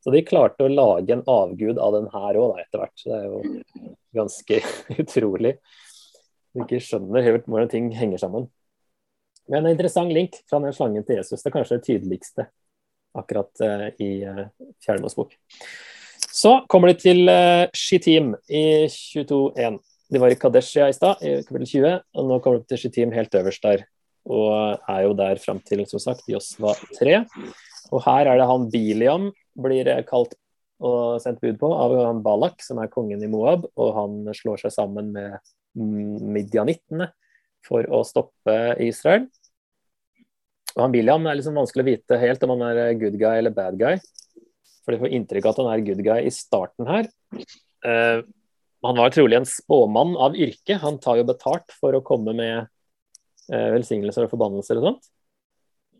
Så 0.00 0.12
de 0.14 0.22
klarte 0.24 0.64
å 0.64 0.72
lage 0.72 1.12
en 1.12 1.26
avgud 1.28 1.80
av 1.80 1.96
den 1.98 2.08
her 2.14 2.38
òg 2.40 2.60
etter 2.62 2.80
hvert. 2.80 2.96
Så 2.96 3.10
det 3.10 3.18
er 3.18 3.26
jo 3.28 3.90
ganske 4.16 4.62
utrolig. 5.02 5.54
Du 6.50 6.64
ikke 6.64 6.80
skjønner 6.82 7.26
helt 7.26 7.46
hvordan 7.46 7.70
ting 7.70 7.90
henger 7.94 8.22
sammen. 8.22 8.48
Men 9.50 9.64
en 9.64 9.74
interessant 9.74 10.12
link 10.14 10.38
fra 10.48 10.60
den 10.62 10.74
slangen 10.74 11.04
til 11.06 11.20
Jesus. 11.20 11.42
Det 11.42 11.50
er 11.50 11.56
kanskje 11.58 11.78
det 11.78 11.86
tydeligste 11.88 12.48
akkurat 13.18 13.62
uh, 13.66 13.86
i 13.98 14.10
uh, 14.22 15.00
Mosebok. 15.02 15.34
Så 16.30 16.60
kommer 16.70 16.92
de 16.92 17.00
til 17.02 17.24
uh, 17.26 17.66
Shittim 17.74 18.34
i 18.46 18.86
22.1. 18.86 19.80
De 20.10 20.22
var 20.22 20.32
i 20.32 20.38
Kadeshia 20.38 20.88
i 20.90 20.94
stad, 20.94 21.22
i 21.22 21.40
kapittel 21.46 21.66
20, 21.70 21.96
og 22.18 22.28
nå 22.28 22.38
kommer 22.42 22.62
de 22.62 22.70
til 22.70 22.84
Shittim 22.84 23.14
helt 23.14 23.34
øverst 23.34 23.66
der. 23.66 23.84
Og 24.30 24.78
er 24.90 25.04
jo 25.06 25.14
der 25.18 25.40
fram 25.42 25.60
til, 25.66 25.82
som 25.90 26.02
sagt, 26.02 26.26
Josva 26.30 26.74
3. 26.98 27.20
Og 27.90 28.02
her 28.04 28.30
er 28.30 28.38
det 28.38 28.48
han 28.50 28.66
Biliam 28.70 29.30
blir 29.58 29.88
kalt 30.08 30.36
og 30.80 31.20
sendt 31.20 31.42
bud 31.42 31.58
på 31.60 31.68
av 31.76 31.92
han 31.98 32.22
Balak, 32.24 32.62
som 32.64 32.80
er 32.80 32.92
kongen 32.92 33.22
i 33.22 33.28
Moab. 33.30 33.66
Og 33.76 33.90
han 33.96 34.22
slår 34.36 34.64
seg 34.64 34.74
sammen 34.74 35.12
med 35.12 35.36
midjanittene 35.76 37.10
for 37.66 37.84
å 37.92 38.02
stoppe 38.06 38.56
Israel. 38.82 39.28
Og 40.76 40.84
han 40.84 40.94
William 40.94 41.26
er 41.26 41.38
liksom 41.38 41.58
vanskelig 41.58 41.84
å 41.84 41.90
vite 41.90 42.20
helt 42.22 42.44
om 42.46 42.54
han 42.54 42.66
er 42.70 42.98
good 42.98 43.18
guy 43.20 43.40
eller 43.40 43.54
bad 43.54 43.78
guy. 43.80 43.98
For 44.84 44.94
de 44.94 45.00
får 45.02 45.14
inntrykk 45.16 45.46
av 45.46 45.52
at 45.52 45.62
han 45.62 45.72
er 45.74 45.86
good 45.86 46.02
guy 46.06 46.24
i 46.24 46.34
starten 46.34 46.88
her. 46.88 47.10
Uh, 47.84 48.22
han 48.86 48.96
var 48.96 49.12
trolig 49.12 49.36
en 49.36 49.48
spåmann 49.48 50.16
av 50.16 50.36
yrke. 50.38 50.78
Han 50.80 51.00
tar 51.02 51.20
jo 51.20 51.28
betalt 51.28 51.74
for 51.76 51.96
å 51.96 52.04
komme 52.06 52.32
med 52.38 52.70
uh, 53.52 53.68
velsignelser 53.76 54.24
og 54.24 54.32
forbannelser 54.32 54.80
og 54.80 54.88
sånt. 54.88 55.10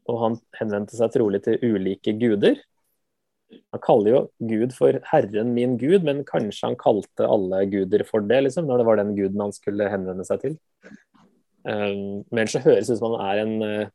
Og 0.08 0.22
han 0.22 0.38
henvendte 0.56 0.96
seg 0.96 1.12
trolig 1.12 1.42
til 1.44 1.60
ulike 1.60 2.14
guder. 2.18 2.56
Han 3.50 3.82
kaller 3.82 4.10
jo 4.10 4.20
Gud 4.50 4.74
for 4.76 4.98
'Herren 5.10 5.54
min 5.54 5.76
Gud', 5.78 6.04
men 6.06 6.24
kanskje 6.24 6.68
han 6.68 6.76
kalte 6.78 7.26
alle 7.26 7.64
guder 7.70 8.04
for 8.06 8.20
det, 8.20 8.42
liksom, 8.46 8.66
når 8.66 8.78
det 8.78 8.86
var 8.86 9.00
den 9.00 9.14
guden 9.16 9.40
han 9.40 9.52
skulle 9.52 9.90
henvende 9.90 10.26
seg 10.26 10.44
til. 10.44 10.58
Um, 11.64 12.24
men 12.32 12.48
så 12.48 12.62
høres 12.64 12.88
det 12.88 12.96
ut 12.96 13.00
som 13.02 13.16
han 13.16 13.26
er 13.26 13.42
en, 13.42 13.56
eh, 13.62 13.88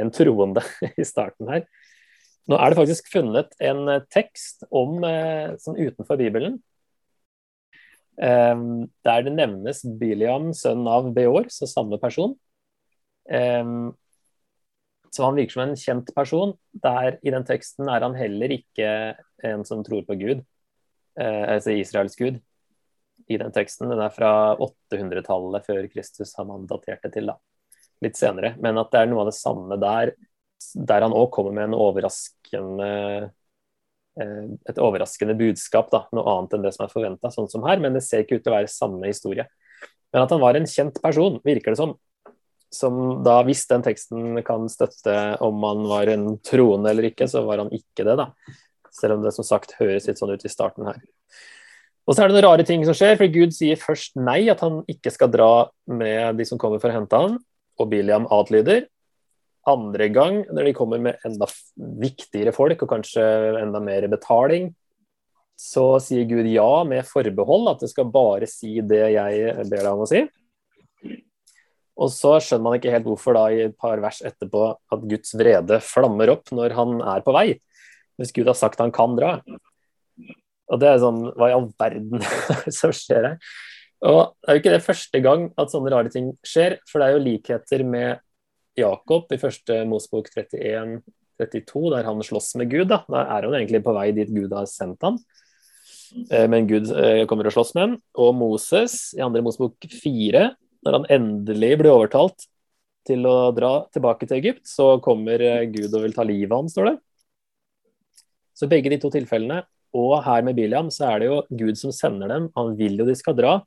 en 0.00 0.10
troende 0.10 0.62
i 1.00 1.04
starten 1.04 1.50
her. 1.50 1.66
Nå 2.48 2.56
er 2.56 2.70
det 2.70 2.78
faktisk 2.78 3.10
funnet 3.12 3.52
en 3.60 3.88
eh, 3.88 4.06
tekst 4.12 4.64
om, 4.70 5.02
sånn 5.60 5.80
utenfor 5.80 6.20
Bibelen 6.20 6.62
Um, 8.14 8.92
der 9.04 9.24
det 9.26 9.32
nevnes 9.34 9.82
Biliam, 9.98 10.52
sønn 10.54 10.86
av 10.86 11.10
Beor, 11.16 11.48
så 11.50 11.66
samme 11.66 11.98
person. 11.98 12.36
Um, 13.26 13.94
så 15.14 15.26
han 15.26 15.38
virker 15.38 15.56
som 15.56 15.62
en 15.64 15.78
kjent 15.78 16.10
person. 16.16 16.54
Der 16.84 17.18
I 17.22 17.32
den 17.34 17.46
teksten 17.46 17.88
er 17.90 18.04
han 18.04 18.16
heller 18.18 18.54
ikke 18.56 18.88
en 19.44 19.64
som 19.68 19.84
tror 19.86 20.04
på 20.08 20.16
Gud, 20.20 20.42
eh, 21.20 21.44
altså 21.56 21.76
Israels 21.76 22.18
gud. 22.18 22.40
I 23.30 23.38
den 23.40 23.54
teksten. 23.54 23.88
Den 23.88 24.02
er 24.04 24.12
fra 24.12 24.32
800-tallet 24.60 25.64
før 25.64 25.86
Kristus 25.88 26.34
har 26.36 26.44
man 26.48 26.66
datert 26.68 27.06
det 27.06 27.14
til. 27.14 27.30
da, 27.30 27.38
Litt 28.04 28.18
senere. 28.20 28.52
Men 28.60 28.76
at 28.82 28.90
det 28.92 29.00
er 29.00 29.08
noe 29.08 29.22
av 29.24 29.30
det 29.30 29.38
samme 29.38 29.78
der, 29.80 30.12
der 30.74 31.06
han 31.06 31.14
òg 31.16 31.30
kommer 31.32 31.54
med 31.56 31.70
en 31.70 31.78
overraskende 31.78 32.90
Eh, 34.20 34.44
et 34.70 34.78
overraskende 34.78 35.34
budskap, 35.34 35.88
da, 35.90 36.04
noe 36.14 36.36
annet 36.36 36.52
enn 36.54 36.62
det 36.62 36.70
som 36.76 36.84
er 36.86 36.92
forventa, 36.92 37.32
sånn 37.34 37.50
som 37.50 37.64
her. 37.66 37.80
Men 37.82 37.96
det 37.96 38.04
ser 38.06 38.24
ikke 38.24 38.38
ut 38.38 38.46
til 38.46 38.52
å 38.52 38.58
være 38.58 38.70
samme 38.70 39.10
historie. 39.10 39.46
Men 40.14 40.22
at 40.22 40.34
han 40.34 40.42
var 40.42 40.58
en 40.58 40.68
kjent 40.70 41.00
person, 41.02 41.40
virker 41.46 41.74
det 41.74 41.80
som. 41.80 41.96
Som 42.74 43.22
da, 43.26 43.38
hvis 43.46 43.64
den 43.70 43.84
teksten 43.86 44.40
kan 44.46 44.66
støtte 44.72 45.36
om 45.44 45.62
han 45.62 45.84
var 45.90 46.10
en 46.10 46.28
troende 46.42 46.90
eller 46.90 47.10
ikke, 47.12 47.28
så 47.30 47.44
var 47.46 47.62
han 47.62 47.72
ikke 47.74 48.06
det, 48.06 48.16
da. 48.18 48.30
Selv 48.94 49.18
om 49.18 49.24
det 49.24 49.34
som 49.36 49.46
sagt 49.46 49.76
høres 49.78 50.08
litt 50.08 50.20
sånn 50.20 50.34
ut 50.34 50.46
i 50.46 50.50
starten 50.50 50.88
her. 50.90 50.98
Og 52.04 52.12
så 52.12 52.24
er 52.24 52.28
det 52.28 52.36
noen 52.36 52.46
rare 52.50 52.66
ting 52.68 52.82
som 52.84 52.96
skjer, 52.96 53.16
for 53.16 53.30
Gud 53.32 53.54
sier 53.56 53.78
først 53.80 54.18
nei, 54.20 54.42
at 54.52 54.60
han 54.64 54.82
ikke 54.90 55.12
skal 55.14 55.30
dra 55.32 55.52
med 55.88 56.36
de 56.36 56.46
som 56.48 56.60
kommer 56.60 56.82
for 56.82 56.92
å 56.92 56.98
hente 56.98 57.20
han, 57.20 57.38
og 57.80 57.90
Biliam 57.90 58.26
adlyder 58.34 58.84
andre 59.68 60.08
gang, 60.12 60.42
når 60.52 60.68
de 60.68 60.76
kommer 60.76 61.00
med 61.00 61.20
enda 61.24 61.48
viktigere 62.02 62.52
folk 62.52 62.82
og 62.84 62.90
kanskje 62.90 63.24
enda 63.62 63.80
mer 63.82 64.06
betaling, 64.12 64.68
så 65.56 65.94
sier 66.02 66.26
Gud 66.28 66.48
ja 66.50 66.84
med 66.88 67.06
forbehold, 67.06 67.70
at 67.70 67.84
det 67.84 67.90
skal 67.92 68.10
bare 68.12 68.48
si 68.50 68.76
det 68.84 69.04
jeg 69.14 69.54
ber 69.70 69.80
deg 69.80 69.92
om 69.92 70.04
å 70.04 70.10
si. 70.10 70.24
Og 71.94 72.10
så 72.10 72.36
skjønner 72.42 72.64
man 72.66 72.78
ikke 72.78 72.94
helt 72.94 73.06
hvorfor 73.06 73.36
da 73.36 73.44
i 73.54 73.60
et 73.68 73.76
par 73.78 74.00
vers 74.02 74.18
etterpå 74.26 74.64
at 74.74 75.04
Guds 75.10 75.36
vrede 75.38 75.78
flammer 75.84 76.32
opp 76.32 76.50
når 76.54 76.74
han 76.74 76.98
er 77.14 77.22
på 77.26 77.34
vei, 77.36 77.46
hvis 78.18 78.34
Gud 78.34 78.50
har 78.50 78.58
sagt 78.58 78.82
han 78.82 78.94
kan 78.94 79.14
dra. 79.18 79.36
Og 80.72 80.80
det 80.80 80.88
er 80.90 81.02
sånn 81.02 81.26
Hva 81.36 81.50
i 81.50 81.54
all 81.54 81.68
verden 81.78 82.22
som 82.78 82.94
skjer 82.94 83.30
her? 83.30 83.38
Og 84.04 84.34
det 84.34 84.50
er 84.50 84.56
jo 84.56 84.62
ikke 84.62 84.74
det 84.74 84.84
første 84.84 85.20
gang 85.24 85.46
at 85.60 85.72
sånne 85.72 85.92
rare 85.92 86.12
ting 86.12 86.32
skjer, 86.44 86.78
for 86.90 87.00
det 87.00 87.06
er 87.06 87.14
jo 87.14 87.24
likheter 87.24 87.84
med 87.88 88.20
Jakob 88.76 89.30
i 89.32 89.38
første 89.40 89.78
Mosbok 89.88 90.28
31, 90.34 90.98
32, 91.40 91.84
der 91.94 92.08
han 92.08 92.20
slåss 92.26 92.52
med 92.60 92.72
Gud. 92.72 92.88
Da, 92.90 93.00
da 93.08 93.22
er 93.36 93.46
han 93.46 93.56
egentlig 93.56 93.80
på 93.86 93.94
vei 93.96 94.08
dit 94.16 94.32
Gud 94.34 94.52
har 94.52 94.66
sendt 94.68 95.06
ham. 95.06 95.16
Eh, 96.30 96.44
men 96.50 96.68
Gud 96.68 96.90
eh, 96.90 97.22
kommer 97.30 97.48
og 97.48 97.54
slåss 97.54 97.72
med 97.78 97.86
ham. 97.86 97.96
Og 98.20 98.34
Moses 98.36 99.14
i 99.16 99.22
andre 99.24 99.44
Mosbok 99.46 99.88
4, 100.02 100.50
når 100.84 100.98
han 100.98 101.06
endelig 101.16 101.72
blir 101.80 101.92
overtalt 101.94 102.46
til 103.08 103.26
å 103.28 103.52
dra 103.56 103.72
tilbake 103.92 104.28
til 104.28 104.38
Egypt, 104.38 104.64
så 104.68 104.94
kommer 105.04 105.42
eh, 105.42 105.66
Gud 105.72 105.92
og 105.92 106.04
vil 106.06 106.16
ta 106.16 106.24
livet 106.26 106.52
av 106.52 106.62
ham, 106.62 106.70
står 106.72 106.90
det. 106.90 106.96
Så 108.54 108.68
begge 108.70 108.92
de 108.92 109.00
to 109.02 109.10
tilfellene, 109.12 109.64
og 109.94 110.16
her 110.26 110.42
med 110.46 110.56
Biliam, 110.58 110.90
så 110.90 111.12
er 111.12 111.22
det 111.22 111.30
jo 111.30 111.40
Gud 111.54 111.78
som 111.78 111.92
sender 111.94 112.30
dem. 112.30 112.48
Han 112.58 112.74
vil 112.78 112.98
jo 112.98 113.06
de 113.06 113.14
skal 113.18 113.36
dra, 113.38 113.58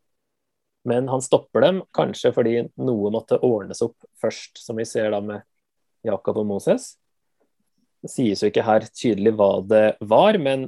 men 0.88 1.08
han 1.12 1.24
stopper 1.24 1.64
dem, 1.64 1.82
kanskje 1.96 2.34
fordi 2.36 2.56
noe 2.80 3.12
måtte 3.14 3.40
ordnes 3.44 3.84
opp 3.86 4.08
først, 4.22 4.60
som 4.64 4.80
vi 4.80 4.88
ser 4.88 5.12
da 5.16 5.22
med 5.24 5.46
Jakob 6.08 6.42
og 6.42 6.50
Moses. 6.50 6.96
Det 8.04 8.12
sies 8.12 8.44
jo 8.44 8.52
ikke 8.52 8.66
her 8.68 8.88
tydelig 8.92 9.34
hva 9.40 9.52
det 9.68 9.86
var, 10.08 10.38
men 10.40 10.68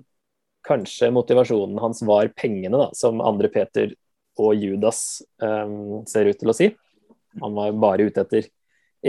kanskje 0.67 1.11
motivasjonen 1.15 1.79
hans 1.79 2.01
var 2.07 2.31
pengene, 2.35 2.75
da, 2.75 2.89
som 2.95 3.23
andre 3.23 3.51
Peter 3.51 3.93
og 4.39 4.55
Judas 4.57 5.21
um, 5.43 6.01
ser 6.09 6.31
ut 6.31 6.39
til 6.39 6.51
å 6.51 6.55
si. 6.55 6.69
Han 7.43 7.57
var 7.57 7.75
bare 7.79 8.09
ute 8.09 8.23
etter 8.25 8.47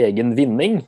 egen 0.07 0.35
vinning, 0.37 0.81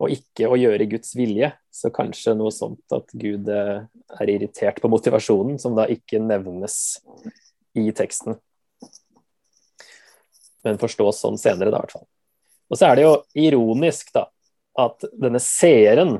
og 0.00 0.14
ikke 0.14 0.48
å 0.48 0.58
gjøre 0.58 0.88
Guds 0.90 1.12
vilje. 1.18 1.52
Så 1.70 1.92
kanskje 1.94 2.36
noe 2.38 2.54
sånt 2.54 2.96
at 2.96 3.10
Gud 3.12 3.50
uh, 3.52 3.82
er 4.16 4.32
irritert 4.32 4.80
på 4.82 4.90
motivasjonen, 4.90 5.58
som 5.60 5.76
da 5.78 5.88
ikke 5.90 6.22
nevnes 6.22 6.78
i 7.78 7.90
teksten 7.94 8.38
men 10.66 10.80
forstås 10.80 11.22
sånn 11.22 11.38
senere, 11.40 11.72
da, 11.72 11.80
i 11.80 11.84
hvert 11.84 11.96
fall. 11.96 12.06
Og 12.70 12.78
så 12.78 12.90
er 12.90 12.98
det 12.98 13.06
jo 13.06 13.14
ironisk, 13.46 14.12
da, 14.14 14.26
at 14.78 15.06
denne 15.18 15.40
seeren 15.42 16.18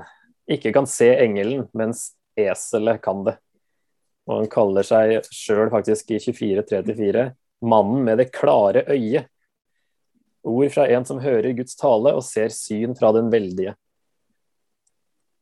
ikke 0.50 0.72
kan 0.74 0.88
se 0.90 1.10
engelen, 1.22 1.66
mens 1.76 2.10
eselet 2.38 3.02
kan 3.04 3.22
det. 3.26 3.36
Og 4.28 4.40
han 4.40 4.50
kaller 4.50 4.86
seg 4.86 5.28
sjøl 5.34 5.70
faktisk 5.72 6.12
i 6.14 6.20
24.34 6.22 7.30
mannen 7.60 8.04
med 8.06 8.20
det 8.20 8.30
klare 8.34 8.84
øyet. 8.88 9.28
Ord 10.46 10.72
fra 10.72 10.86
en 10.88 11.04
som 11.04 11.20
hører 11.20 11.52
Guds 11.56 11.76
tale 11.76 12.14
og 12.16 12.24
ser 12.24 12.52
syn 12.54 12.94
fra 12.96 13.12
den 13.12 13.28
veldige. 13.32 13.74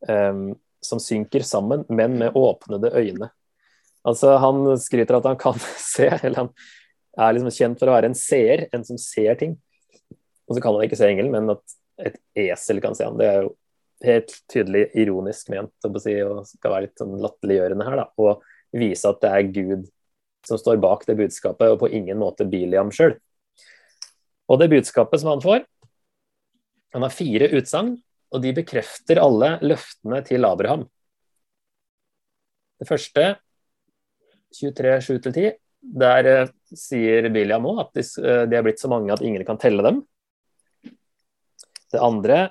Um, 0.08 0.56
som 0.82 1.00
synker 1.02 1.42
sammen, 1.46 1.84
men 1.88 2.18
med 2.18 2.36
åpnede 2.38 2.90
øyne. 2.94 3.30
Altså, 4.06 4.36
han 4.38 4.78
skryter 4.78 5.18
at 5.18 5.26
han 5.26 5.38
kan 5.38 5.58
se, 5.94 6.06
eller 6.06 6.44
han 6.44 6.52
er 7.18 7.34
liksom 7.34 7.54
kjent 7.54 7.80
for 7.80 7.90
å 7.90 7.96
være 7.96 8.12
en 8.12 8.18
seer, 8.18 8.68
en 8.74 8.86
som 8.86 8.98
ser 9.00 9.38
ting. 9.40 9.56
Og 10.48 10.56
så 10.56 10.62
kan 10.62 10.74
han 10.74 10.86
ikke 10.86 10.98
se 10.98 11.08
engelen, 11.10 11.34
men 11.34 11.56
at 11.56 11.78
et 12.08 12.20
esel 12.46 12.80
kan 12.82 12.94
se 12.96 13.06
han. 13.06 13.18
Det 13.18 13.26
er 13.26 13.42
jo 13.42 13.54
helt 14.06 14.34
tydelig 14.50 14.84
ironisk 14.98 15.50
ment 15.52 15.88
å 15.88 16.02
si, 16.02 16.14
og 16.22 16.46
skal 16.46 16.74
være 16.74 16.86
litt 16.86 17.02
sånn 17.02 17.18
latterliggjørende 17.22 17.88
her. 17.88 18.02
da, 18.02 18.06
Og 18.22 18.78
vise 18.78 19.10
at 19.10 19.20
det 19.24 19.32
er 19.34 19.50
Gud 19.50 19.88
som 20.46 20.60
står 20.60 20.80
bak 20.82 21.06
det 21.08 21.16
budskapet, 21.18 21.72
og 21.72 21.80
på 21.82 21.90
ingen 21.94 22.18
måte 22.20 22.46
Biliam 22.48 22.92
sjøl. 22.94 23.16
Og 24.48 24.60
det 24.60 24.70
budskapet 24.72 25.20
som 25.20 25.34
han 25.34 25.44
får 25.44 25.66
Han 26.96 27.04
har 27.04 27.12
fire 27.12 27.50
utsagn, 27.52 27.98
og 28.32 28.40
de 28.40 28.54
bekrefter 28.56 29.20
alle 29.20 29.58
løftene 29.60 30.22
til 30.24 30.46
Abraham. 30.48 30.86
Det 32.80 32.88
første, 32.88 33.24
23, 34.56 34.94
7-10, 35.04 35.50
der 36.00 36.28
eh, 36.30 36.52
sier 36.72 37.28
Biliam 37.34 37.66
òg 37.68 37.82
at 37.84 38.00
eh, 38.00 38.44
de 38.48 38.56
er 38.56 38.64
blitt 38.64 38.80
så 38.80 38.88
mange 38.88 39.12
at 39.12 39.20
ingen 39.24 39.44
kan 39.44 39.60
telle 39.60 39.84
dem. 39.84 40.00
Det 41.92 42.00
andre 42.00 42.48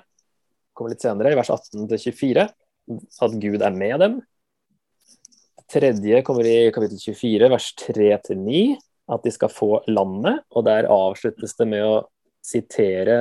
kommer 0.74 0.94
litt 0.94 1.02
senere, 1.02 1.32
i 1.34 1.38
vers 1.38 1.50
18-24, 1.50 2.46
at 3.26 3.38
Gud 3.42 3.62
er 3.62 3.74
med 3.74 3.98
dem. 4.02 4.18
Tredje 5.68 6.22
kommer 6.24 6.46
i 6.48 6.70
kapittel 6.72 6.96
24, 6.96 7.48
vers 7.52 7.66
3-9, 7.76 8.60
at 9.12 9.24
de 9.24 9.32
skal 9.32 9.50
få 9.52 9.82
landet, 9.90 10.40
og 10.56 10.64
der 10.64 10.88
avsluttes 10.88 11.52
det 11.58 11.66
med 11.68 11.84
å 11.84 11.98
sitere 12.44 13.18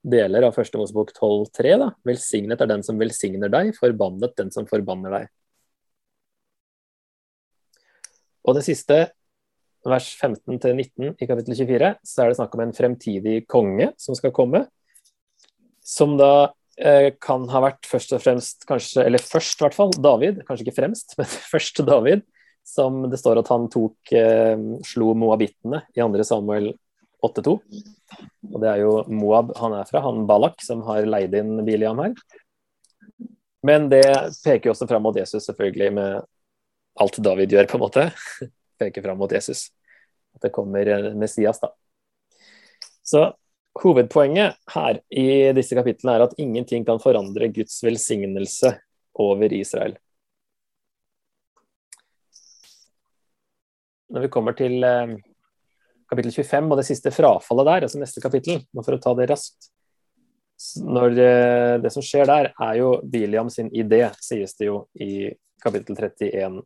deler 0.00 0.46
av 0.46 0.56
første 0.56 0.80
Mosebok 0.80 1.12
12,3. 1.12 1.74
da. 1.82 1.90
Velsignet 2.08 2.64
er 2.64 2.70
den 2.70 2.84
som 2.86 2.96
velsigner 3.00 3.52
deg, 3.52 3.74
forbannet 3.76 4.32
den 4.40 4.52
som 4.54 4.68
forbanner 4.70 5.18
deg. 5.18 5.28
Og 8.48 8.56
det 8.56 8.64
siste, 8.64 9.02
vers 9.84 10.08
15-19 10.16 11.12
i 11.20 11.28
kapittel 11.28 11.58
24, 11.58 11.92
så 12.00 12.22
er 12.22 12.30
det 12.30 12.38
snakk 12.40 12.56
om 12.56 12.64
en 12.64 12.72
fremtidig 12.76 13.42
konge 13.52 13.90
som 14.00 14.16
skal 14.16 14.32
komme. 14.32 14.64
Som 15.84 16.16
da 16.16 16.54
kan 17.20 17.46
ha 17.52 17.60
vært 17.66 17.88
først 17.88 18.14
og 18.16 18.22
fremst, 18.24 18.64
kanskje, 18.68 19.04
eller 19.04 19.22
først 19.22 19.60
i 19.60 19.66
hvert 19.66 19.76
fall, 19.76 19.90
David. 20.00 20.42
Kanskje 20.48 20.66
ikke 20.66 20.78
fremst, 20.78 21.12
men 21.20 21.28
først 21.28 21.82
David. 21.86 22.24
Som 22.66 23.02
det 23.10 23.18
står 23.18 23.40
at 23.40 23.48
han 23.50 23.66
tok, 23.72 23.96
eh, 24.14 24.54
slo 24.86 25.14
moabittene 25.18 25.82
i 25.96 26.02
2. 26.04 26.24
Samuel 26.28 26.70
8-2. 27.24 27.56
Og 28.50 28.60
det 28.62 28.68
er 28.70 28.82
jo 28.82 28.92
Moab 29.12 29.52
han 29.60 29.74
er 29.78 29.88
fra, 29.88 30.02
han 30.04 30.26
Balak, 30.28 30.60
som 30.64 30.84
har 30.88 31.08
leid 31.08 31.34
inn 31.36 31.64
Biliam 31.66 32.00
her. 32.02 32.14
Men 33.66 33.90
det 33.92 34.04
peker 34.44 34.70
jo 34.70 34.74
også 34.74 34.88
fram 34.88 35.04
mot 35.04 35.16
Jesus, 35.16 35.44
selvfølgelig, 35.44 35.90
med 35.96 36.22
alt 37.00 37.20
David 37.20 37.52
gjør, 37.52 37.68
på 37.68 37.76
en 37.76 37.84
måte. 37.84 38.06
Peker 38.80 39.04
fram 39.04 39.20
mot 39.20 39.32
Jesus. 39.32 39.68
At 40.36 40.46
det 40.46 40.54
kommer 40.54 41.12
Messias, 41.18 41.60
da. 41.60 41.72
Så 43.04 43.26
hovedpoenget 43.78 44.58
her 44.74 45.00
i 45.14 45.26
disse 45.56 45.76
kapitlene 45.78 46.16
er 46.16 46.26
at 46.26 46.38
ingenting 46.42 46.84
kan 46.86 47.00
forandre 47.02 47.50
Guds 47.54 47.78
velsignelse 47.84 48.74
over 49.20 49.52
Israel. 49.54 49.96
Når 54.10 54.26
vi 54.26 54.32
kommer 54.32 54.56
til 54.58 54.82
eh, 54.82 55.18
kapittel 56.10 56.34
25 56.34 56.72
og 56.72 56.80
det 56.80 56.86
siste 56.88 57.12
frafallet 57.14 57.68
der, 57.68 57.86
altså 57.86 58.00
neste 58.00 58.22
kapittel, 58.22 58.64
for 58.82 58.96
å 58.96 59.02
ta 59.02 59.14
det 59.18 59.30
raskt 59.30 59.70
når 60.76 61.14
det, 61.16 61.82
Det 61.82 61.92
som 61.92 62.04
skjer 62.04 62.26
der, 62.28 62.50
er 62.52 62.74
jo 62.76 63.00
Biliam 63.04 63.48
sin 63.50 63.70
idé, 63.72 64.02
sies 64.20 64.52
det 64.58 64.68
jo 64.68 64.82
i 64.92 65.30
kapittel 65.62 65.96
31 65.96 66.60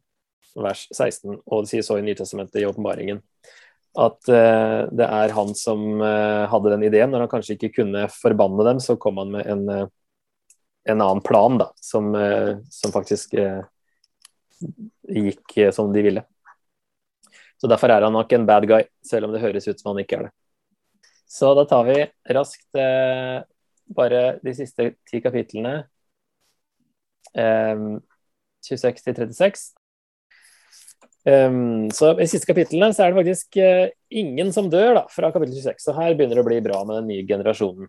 vers 0.55 0.87
16, 0.95 1.39
og 1.47 1.63
det 1.63 1.71
sies 1.71 1.87
også 1.91 2.01
i 2.01 2.07
Nytestamentet 2.07 2.61
i 2.63 2.67
åpenbaringen. 2.67 3.21
At 3.95 4.27
uh, 4.27 4.91
det 4.91 5.07
er 5.07 5.35
han 5.37 5.53
som 5.55 5.85
uh, 6.03 6.47
hadde 6.51 6.73
den 6.73 6.87
ideen. 6.89 7.13
Når 7.13 7.25
han 7.25 7.33
kanskje 7.37 7.55
ikke 7.59 7.77
kunne 7.79 8.09
forbanne 8.11 8.67
dem, 8.67 8.81
så 8.83 8.97
kom 9.01 9.21
han 9.23 9.31
med 9.37 9.47
en, 9.51 9.65
uh, 9.71 9.87
en 10.91 11.01
annen 11.01 11.23
plan 11.25 11.61
da, 11.61 11.71
som, 11.81 12.11
som 12.69 12.93
faktisk 12.93 13.33
gikk 15.09 15.55
som 15.73 15.95
de 15.95 16.03
ville. 16.05 16.23
Så 17.57 17.71
Derfor 17.71 17.95
er 17.95 18.05
han 18.05 18.13
nok 18.13 18.33
en 18.37 18.45
bad 18.45 18.67
guy, 18.69 18.85
selv 19.01 19.29
om 19.29 19.33
det 19.33 19.41
høres 19.41 19.65
ut 19.71 19.81
som 19.81 19.95
han 19.95 20.03
ikke 20.03 20.19
er 20.19 20.27
det. 20.27 20.35
Så 21.25 21.55
da 21.57 21.65
tar 21.65 21.89
vi 21.89 21.97
raskt 22.37 22.69
bare 23.97 24.21
de 24.45 24.55
siste 24.59 24.91
ti 25.09 25.23
kapitlene. 25.25 25.87
Eh, 27.35 27.77
26 28.69 29.03
til 29.03 29.17
36. 29.17 29.84
Um, 31.25 31.89
så 31.89 32.11
I 32.21 32.27
siste 32.29 32.51
kapitlene 32.51 32.91
så 32.93 33.07
er 33.07 33.13
det 33.13 33.23
faktisk 33.23 33.57
uh, 33.57 33.87
ingen 34.13 34.51
som 34.53 34.69
dør 34.69 34.99
da, 34.99 35.05
fra 35.09 35.31
kapittel 35.33 35.57
26. 35.57 35.81
Så 35.81 35.95
her 35.97 36.13
begynner 36.13 36.37
det 36.37 36.45
å 36.45 36.49
bli 36.51 36.59
bra 36.65 36.83
med 36.85 37.01
den 37.01 37.09
nye 37.13 37.25
generasjonen. 37.29 37.89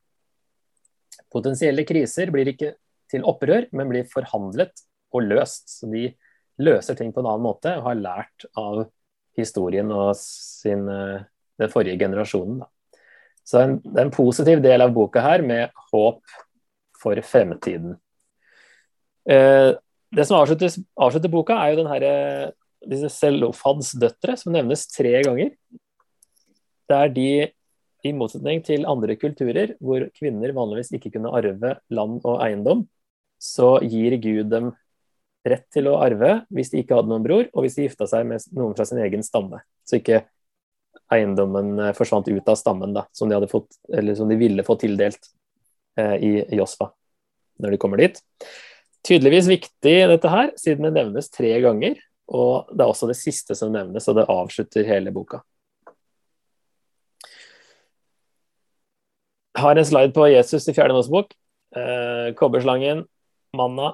Potensielle 1.36 1.84
kriser 1.88 2.32
blir 2.32 2.54
ikke 2.54 2.77
til 3.12 3.25
opprør, 3.27 3.68
men 3.75 3.92
blir 3.92 4.08
forhandlet 4.08 4.86
og 5.12 5.27
løst. 5.27 5.68
Så 5.68 5.92
de 5.92 6.07
løser 6.64 6.96
ting 6.96 7.12
på 7.12 7.20
en 7.20 7.27
annen 7.33 7.44
måte 7.44 7.75
og 7.75 7.90
har 7.90 8.00
lært 8.00 8.48
av 8.55 8.86
historien 9.36 9.92
og 9.92 10.14
sin, 10.16 10.88
uh, 10.88 11.27
den 11.59 11.75
forrige 11.75 12.00
generasjonen. 12.05 12.64
Da. 12.64 12.72
Så 13.46 13.62
en, 13.62 13.79
det 13.83 14.00
er 14.00 14.07
en 14.07 14.16
positiv 14.16 14.64
del 14.64 14.81
av 14.81 14.96
boka 14.96 15.22
her 15.22 15.44
med 15.44 15.75
håp 15.92 16.24
for 17.03 17.20
fremtiden. 17.36 17.98
Uh, 19.27 19.75
det 20.16 20.24
som 20.24 20.40
avslutter, 20.40 21.27
boka, 21.33 21.59
er 21.59 21.74
jo 21.74 21.83
den 21.83 21.92
herre 21.92 22.14
disse 22.89 23.09
Selofads 23.13 23.93
døtre, 24.00 24.37
som 24.39 24.53
nevnes 24.55 24.87
tre 24.91 25.13
ganger. 25.25 25.51
Der 26.91 27.11
de, 27.13 27.29
i 28.05 28.13
motsetning 28.13 28.61
til 28.65 28.85
andre 28.89 29.15
kulturer, 29.17 29.74
hvor 29.81 30.05
kvinner 30.17 30.53
vanligvis 30.53 30.93
ikke 30.93 31.15
kunne 31.15 31.33
arve 31.33 31.75
land 31.89 32.19
og 32.21 32.41
eiendom, 32.45 32.85
så 33.41 33.77
gir 33.83 34.17
Gud 34.21 34.51
dem 34.51 34.74
rett 35.45 35.65
til 35.74 35.89
å 35.89 35.98
arve 36.01 36.39
hvis 36.53 36.71
de 36.74 36.81
ikke 36.81 36.98
hadde 36.98 37.11
noen 37.11 37.25
bror, 37.25 37.50
og 37.53 37.65
hvis 37.65 37.77
de 37.77 37.87
gifta 37.87 38.07
seg 38.09 38.25
med 38.29 38.45
noen 38.55 38.75
fra 38.77 38.85
sin 38.87 39.01
egen 39.01 39.25
stamme. 39.25 39.61
Så 39.85 40.00
ikke 40.00 40.24
eiendommen 41.13 41.75
eh, 41.79 41.95
forsvant 41.98 42.29
ut 42.29 42.50
av 42.50 42.57
stammen, 42.59 42.95
da, 42.95 43.05
som 43.13 43.29
de, 43.29 43.39
fått, 43.50 43.77
som 44.17 44.29
de 44.29 44.37
ville 44.39 44.65
få 44.65 44.77
tildelt 44.81 45.29
eh, 46.00 46.15
i 46.17 46.31
Josfa 46.57 46.91
når 47.61 47.75
de 47.75 47.79
kommer 47.79 48.01
dit. 48.01 48.17
Tydeligvis 49.05 49.48
viktig 49.48 49.95
dette 50.09 50.31
her, 50.31 50.51
siden 50.59 50.87
det 50.87 50.95
nevnes 50.98 51.29
tre 51.31 51.53
ganger. 51.63 52.00
Og 52.25 52.72
det 52.72 52.81
er 52.81 52.90
også 52.90 53.09
det 53.09 53.18
siste 53.20 53.57
som 53.57 53.74
nevnes, 53.74 54.07
og 54.09 54.18
det 54.18 54.29
avslutter 54.31 54.88
hele 54.88 55.14
boka. 55.14 55.42
Jeg 59.55 59.64
har 59.64 59.79
en 59.79 59.88
slide 59.88 60.14
på 60.16 60.25
Jesus 60.33 60.68
i 60.68 60.74
Fjerde 60.75 60.96
Mosebok. 60.98 61.29
Eh, 61.75 62.33
kobberslangen, 62.35 63.05
manna, 63.55 63.94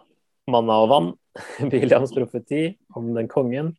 manna 0.49 0.79
og 0.81 0.89
vann. 0.89 1.11
Biliams 1.71 2.13
profeti 2.15 2.63
om 2.97 3.11
den 3.13 3.29
kongen. 3.29 3.75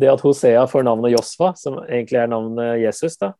Det 0.00 0.08
at 0.08 0.22
Hosea 0.24 0.64
får 0.66 0.86
navnet 0.86 1.12
Josfa, 1.12 1.52
som 1.58 1.82
egentlig 1.82 2.22
er 2.22 2.30
navnet 2.32 2.80
Jesus, 2.80 3.18
da, 3.20 3.34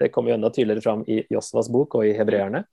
det 0.00 0.10
kommer 0.10 0.32
jo 0.32 0.38
enda 0.40 0.50
tydeligere 0.50 0.82
fram 0.82 1.04
i 1.06 1.20
Josvas 1.30 1.70
bok 1.72 1.94
og 2.00 2.08
i 2.08 2.14
hebreerne. 2.16 2.64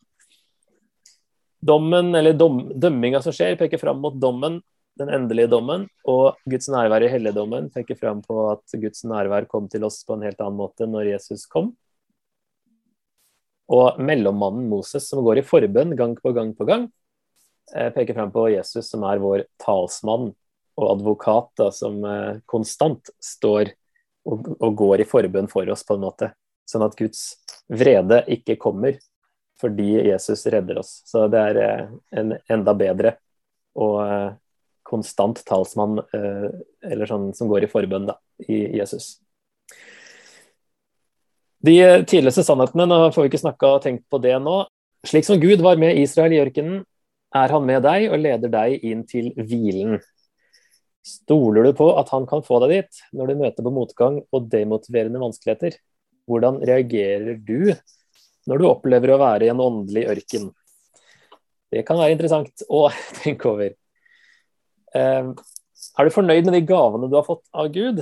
Dommen, 1.61 2.13
eller 2.15 2.33
dom, 2.33 2.63
dømminga 2.73 3.21
som 3.21 3.35
skjer, 3.35 3.57
peker 3.59 3.81
fram 3.81 3.99
mot 4.01 4.15
dommen, 4.17 4.59
den 4.99 5.11
endelige 5.15 5.49
dommen, 5.51 5.87
og 6.07 6.39
Guds 6.49 6.69
nærvær 6.71 7.05
i 7.05 7.11
helligdommen 7.11 7.69
peker 7.73 7.97
fram 7.99 8.23
på 8.25 8.49
at 8.51 8.79
Guds 8.81 9.05
nærvær 9.07 9.47
kom 9.51 9.69
til 9.71 9.87
oss 9.87 10.01
på 10.05 10.17
en 10.17 10.25
helt 10.27 10.41
annen 10.43 10.59
måte 10.59 10.87
når 10.89 11.13
Jesus 11.13 11.47
kom. 11.49 11.73
Og 13.69 13.99
mellommannen 14.01 14.69
Moses, 14.69 15.05
som 15.09 15.21
går 15.25 15.41
i 15.41 15.45
forbønn 15.45 15.93
gang 15.97 16.15
på 16.19 16.33
gang 16.33 16.55
på 16.57 16.65
gang, 16.67 16.87
Eh, 17.75 17.89
peker 17.89 18.13
frem 18.13 18.31
på 18.31 18.49
Jesus 18.49 18.89
som 18.89 19.03
er 19.05 19.21
vår 19.21 19.43
talsmann 19.61 20.31
og 20.79 20.87
advokat, 20.89 21.51
da, 21.59 21.69
som 21.75 22.01
eh, 22.05 22.39
konstant 22.49 23.11
står 23.21 23.73
og, 24.25 24.47
og, 24.57 24.71
går 24.77 25.03
i 25.03 25.07
forbønn 25.09 25.49
for 25.51 25.69
oss, 25.69 25.85
på 25.85 25.97
en 25.97 26.05
måte. 26.07 26.31
Sånn 26.69 26.85
at 26.85 26.97
Guds 26.97 27.39
vrede 27.69 28.23
ikke 28.31 28.57
kommer 28.61 28.97
fordi 29.59 29.99
Jesus 30.07 30.45
redder 30.49 30.79
oss. 30.81 30.99
Så 31.05 31.27
det 31.29 31.43
er 31.51 31.61
eh, 31.65 31.95
en 32.21 32.37
enda 32.49 32.73
bedre 32.77 33.17
og 33.77 34.01
konstant 34.89 35.41
talsmann 35.47 35.99
eller 36.11 37.09
sånn 37.09 37.29
som 37.37 37.49
går 37.51 37.67
i 37.67 37.71
forbønn 37.71 38.09
da, 38.09 38.17
i 38.47 38.63
Jesus. 38.79 39.19
De 41.59 41.75
tidligste 42.07 42.45
sannhetene, 42.47 42.87
nå 42.87 43.09
får 43.11 43.25
vi 43.25 43.31
ikke 43.33 43.41
snakka 43.41 43.73
og 43.75 43.81
tenkt 43.83 44.05
på 44.11 44.19
det 44.23 44.37
nå. 44.41 44.61
Slik 45.07 45.27
som 45.27 45.39
Gud 45.39 45.61
var 45.63 45.79
med 45.79 45.99
Israel 45.99 46.33
i 46.35 46.39
ørkenen, 46.39 46.85
er 47.35 47.51
han 47.53 47.65
med 47.67 47.83
deg 47.85 48.07
og 48.09 48.21
leder 48.23 48.51
deg 48.51 48.85
inn 48.87 49.03
til 49.07 49.29
hvilen. 49.37 49.99
Stoler 51.05 51.67
du 51.67 51.73
på 51.77 51.89
at 51.99 52.09
han 52.13 52.25
kan 52.29 52.43
få 52.45 52.59
deg 52.63 52.73
dit 52.77 53.01
når 53.15 53.31
du 53.31 53.41
møter 53.43 53.65
på 53.65 53.73
motgang 53.73 54.21
og 54.35 54.47
demotiverende 54.51 55.21
vanskeligheter? 55.21 55.77
Hvordan 56.29 56.59
reagerer 56.65 57.37
du 57.37 57.73
når 58.49 58.61
du 58.61 58.67
opplever 58.69 59.13
å 59.13 59.21
være 59.21 59.47
i 59.47 59.51
en 59.53 59.63
åndelig 59.63 60.07
ørken? 60.15 60.49
Det 61.69 61.85
kan 61.85 61.99
være 61.99 62.15
interessant 62.15 62.65
å 62.67 62.87
tenke 63.21 63.51
over. 63.51 63.75
Eh, 64.95 65.31
er 65.99 66.07
du 66.07 66.13
fornøyd 66.13 66.47
med 66.47 66.55
de 66.57 66.65
gavene 66.67 67.09
du 67.09 67.17
har 67.17 67.27
fått 67.27 67.45
av 67.53 67.69
Gud? 67.73 68.01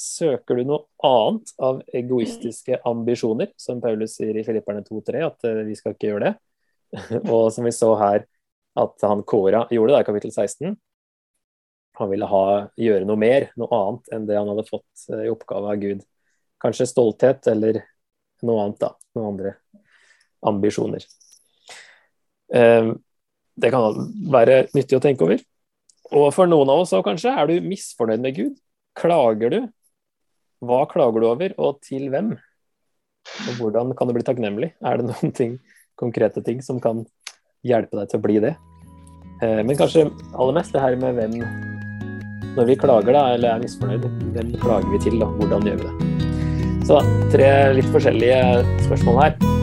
Søker 0.00 0.58
du 0.58 0.66
noe 0.66 0.84
annet 1.06 1.52
av 1.62 1.82
egoistiske 1.94 2.80
ambisjoner, 2.88 3.52
som 3.60 3.82
Paulus 3.82 4.16
sier 4.18 4.36
i 4.36 4.44
Filipperne 4.46 4.82
2-3, 4.86 5.22
at 5.26 5.46
eh, 5.48 5.62
vi 5.68 5.76
skal 5.78 5.94
ikke 5.94 6.10
gjøre 6.10 6.32
det? 6.32 6.34
Og 7.34 7.48
som 7.54 7.66
vi 7.66 7.74
så 7.74 7.92
her, 8.00 8.26
at 8.78 9.06
han 9.06 9.22
Kåra 9.26 9.64
gjorde 9.70 9.94
det 9.94 10.02
i 10.02 10.08
kapittel 10.08 10.34
16. 10.34 10.74
Han 12.00 12.10
ville 12.10 12.26
ha, 12.26 12.44
gjøre 12.80 13.06
noe 13.06 13.20
mer, 13.20 13.48
noe 13.60 13.70
annet 13.78 14.10
enn 14.16 14.26
det 14.26 14.38
han 14.38 14.50
hadde 14.50 14.66
fått 14.66 15.06
eh, 15.14 15.26
i 15.28 15.32
oppgave 15.32 15.70
av 15.70 15.82
Gud. 15.82 16.02
Kanskje 16.62 16.90
stolthet 16.90 17.46
eller 17.52 17.84
noe 18.44 18.66
annet, 18.66 18.80
da. 18.82 18.94
Noen 19.14 19.30
andre 19.30 19.56
ambisjoner. 20.44 21.04
Det 22.50 23.70
kan 23.72 23.96
være 24.32 24.56
nyttig 24.74 24.98
å 24.98 25.02
tenke 25.02 25.24
over. 25.24 25.40
Og 26.12 26.28
for 26.36 26.50
noen 26.50 26.68
av 26.68 26.82
oss 26.82 26.92
òg, 26.92 27.04
kanskje, 27.06 27.32
er 27.32 27.48
du 27.48 27.64
misfornøyd 27.64 28.24
med 28.24 28.36
Gud? 28.36 28.58
Klager 28.98 29.54
du? 29.54 29.60
Hva 30.64 30.84
klager 30.90 31.22
du 31.22 31.28
over, 31.30 31.54
og 31.60 31.80
til 31.84 32.10
hvem? 32.12 32.34
Og 33.48 33.58
hvordan 33.58 33.94
kan 33.96 34.08
du 34.08 34.14
bli 34.16 34.24
takknemlig? 34.26 34.74
Er 34.84 35.00
det 35.00 35.08
noen 35.08 35.32
ting, 35.36 35.58
konkrete 36.00 36.44
ting 36.44 36.60
som 36.64 36.80
kan 36.82 37.06
hjelpe 37.64 37.98
deg 37.98 38.10
til 38.10 38.20
å 38.20 38.24
bli 38.24 38.40
det. 38.44 38.52
Eh, 39.42 39.60
men 39.64 39.78
kanskje 39.78 40.06
aller 40.34 40.58
mest 40.58 40.74
det 40.74 40.84
her 40.84 40.98
med 41.00 41.18
hvem 41.18 41.40
Når 42.54 42.68
vi 42.68 42.76
klager 42.78 43.16
da, 43.16 43.24
eller 43.34 43.56
er 43.56 43.64
misfornøyd, 43.64 44.04
hvem 44.36 44.52
klager 44.62 44.92
vi 44.92 45.00
til, 45.02 45.18
da? 45.18 45.26
Hvordan 45.40 45.66
gjør 45.66 45.80
vi 45.80 45.88
det? 45.88 46.84
Så 46.86 47.00
tre 47.32 47.50
litt 47.74 47.90
forskjellige 47.90 48.38
spørsmål 48.84 49.20
her. 49.24 49.53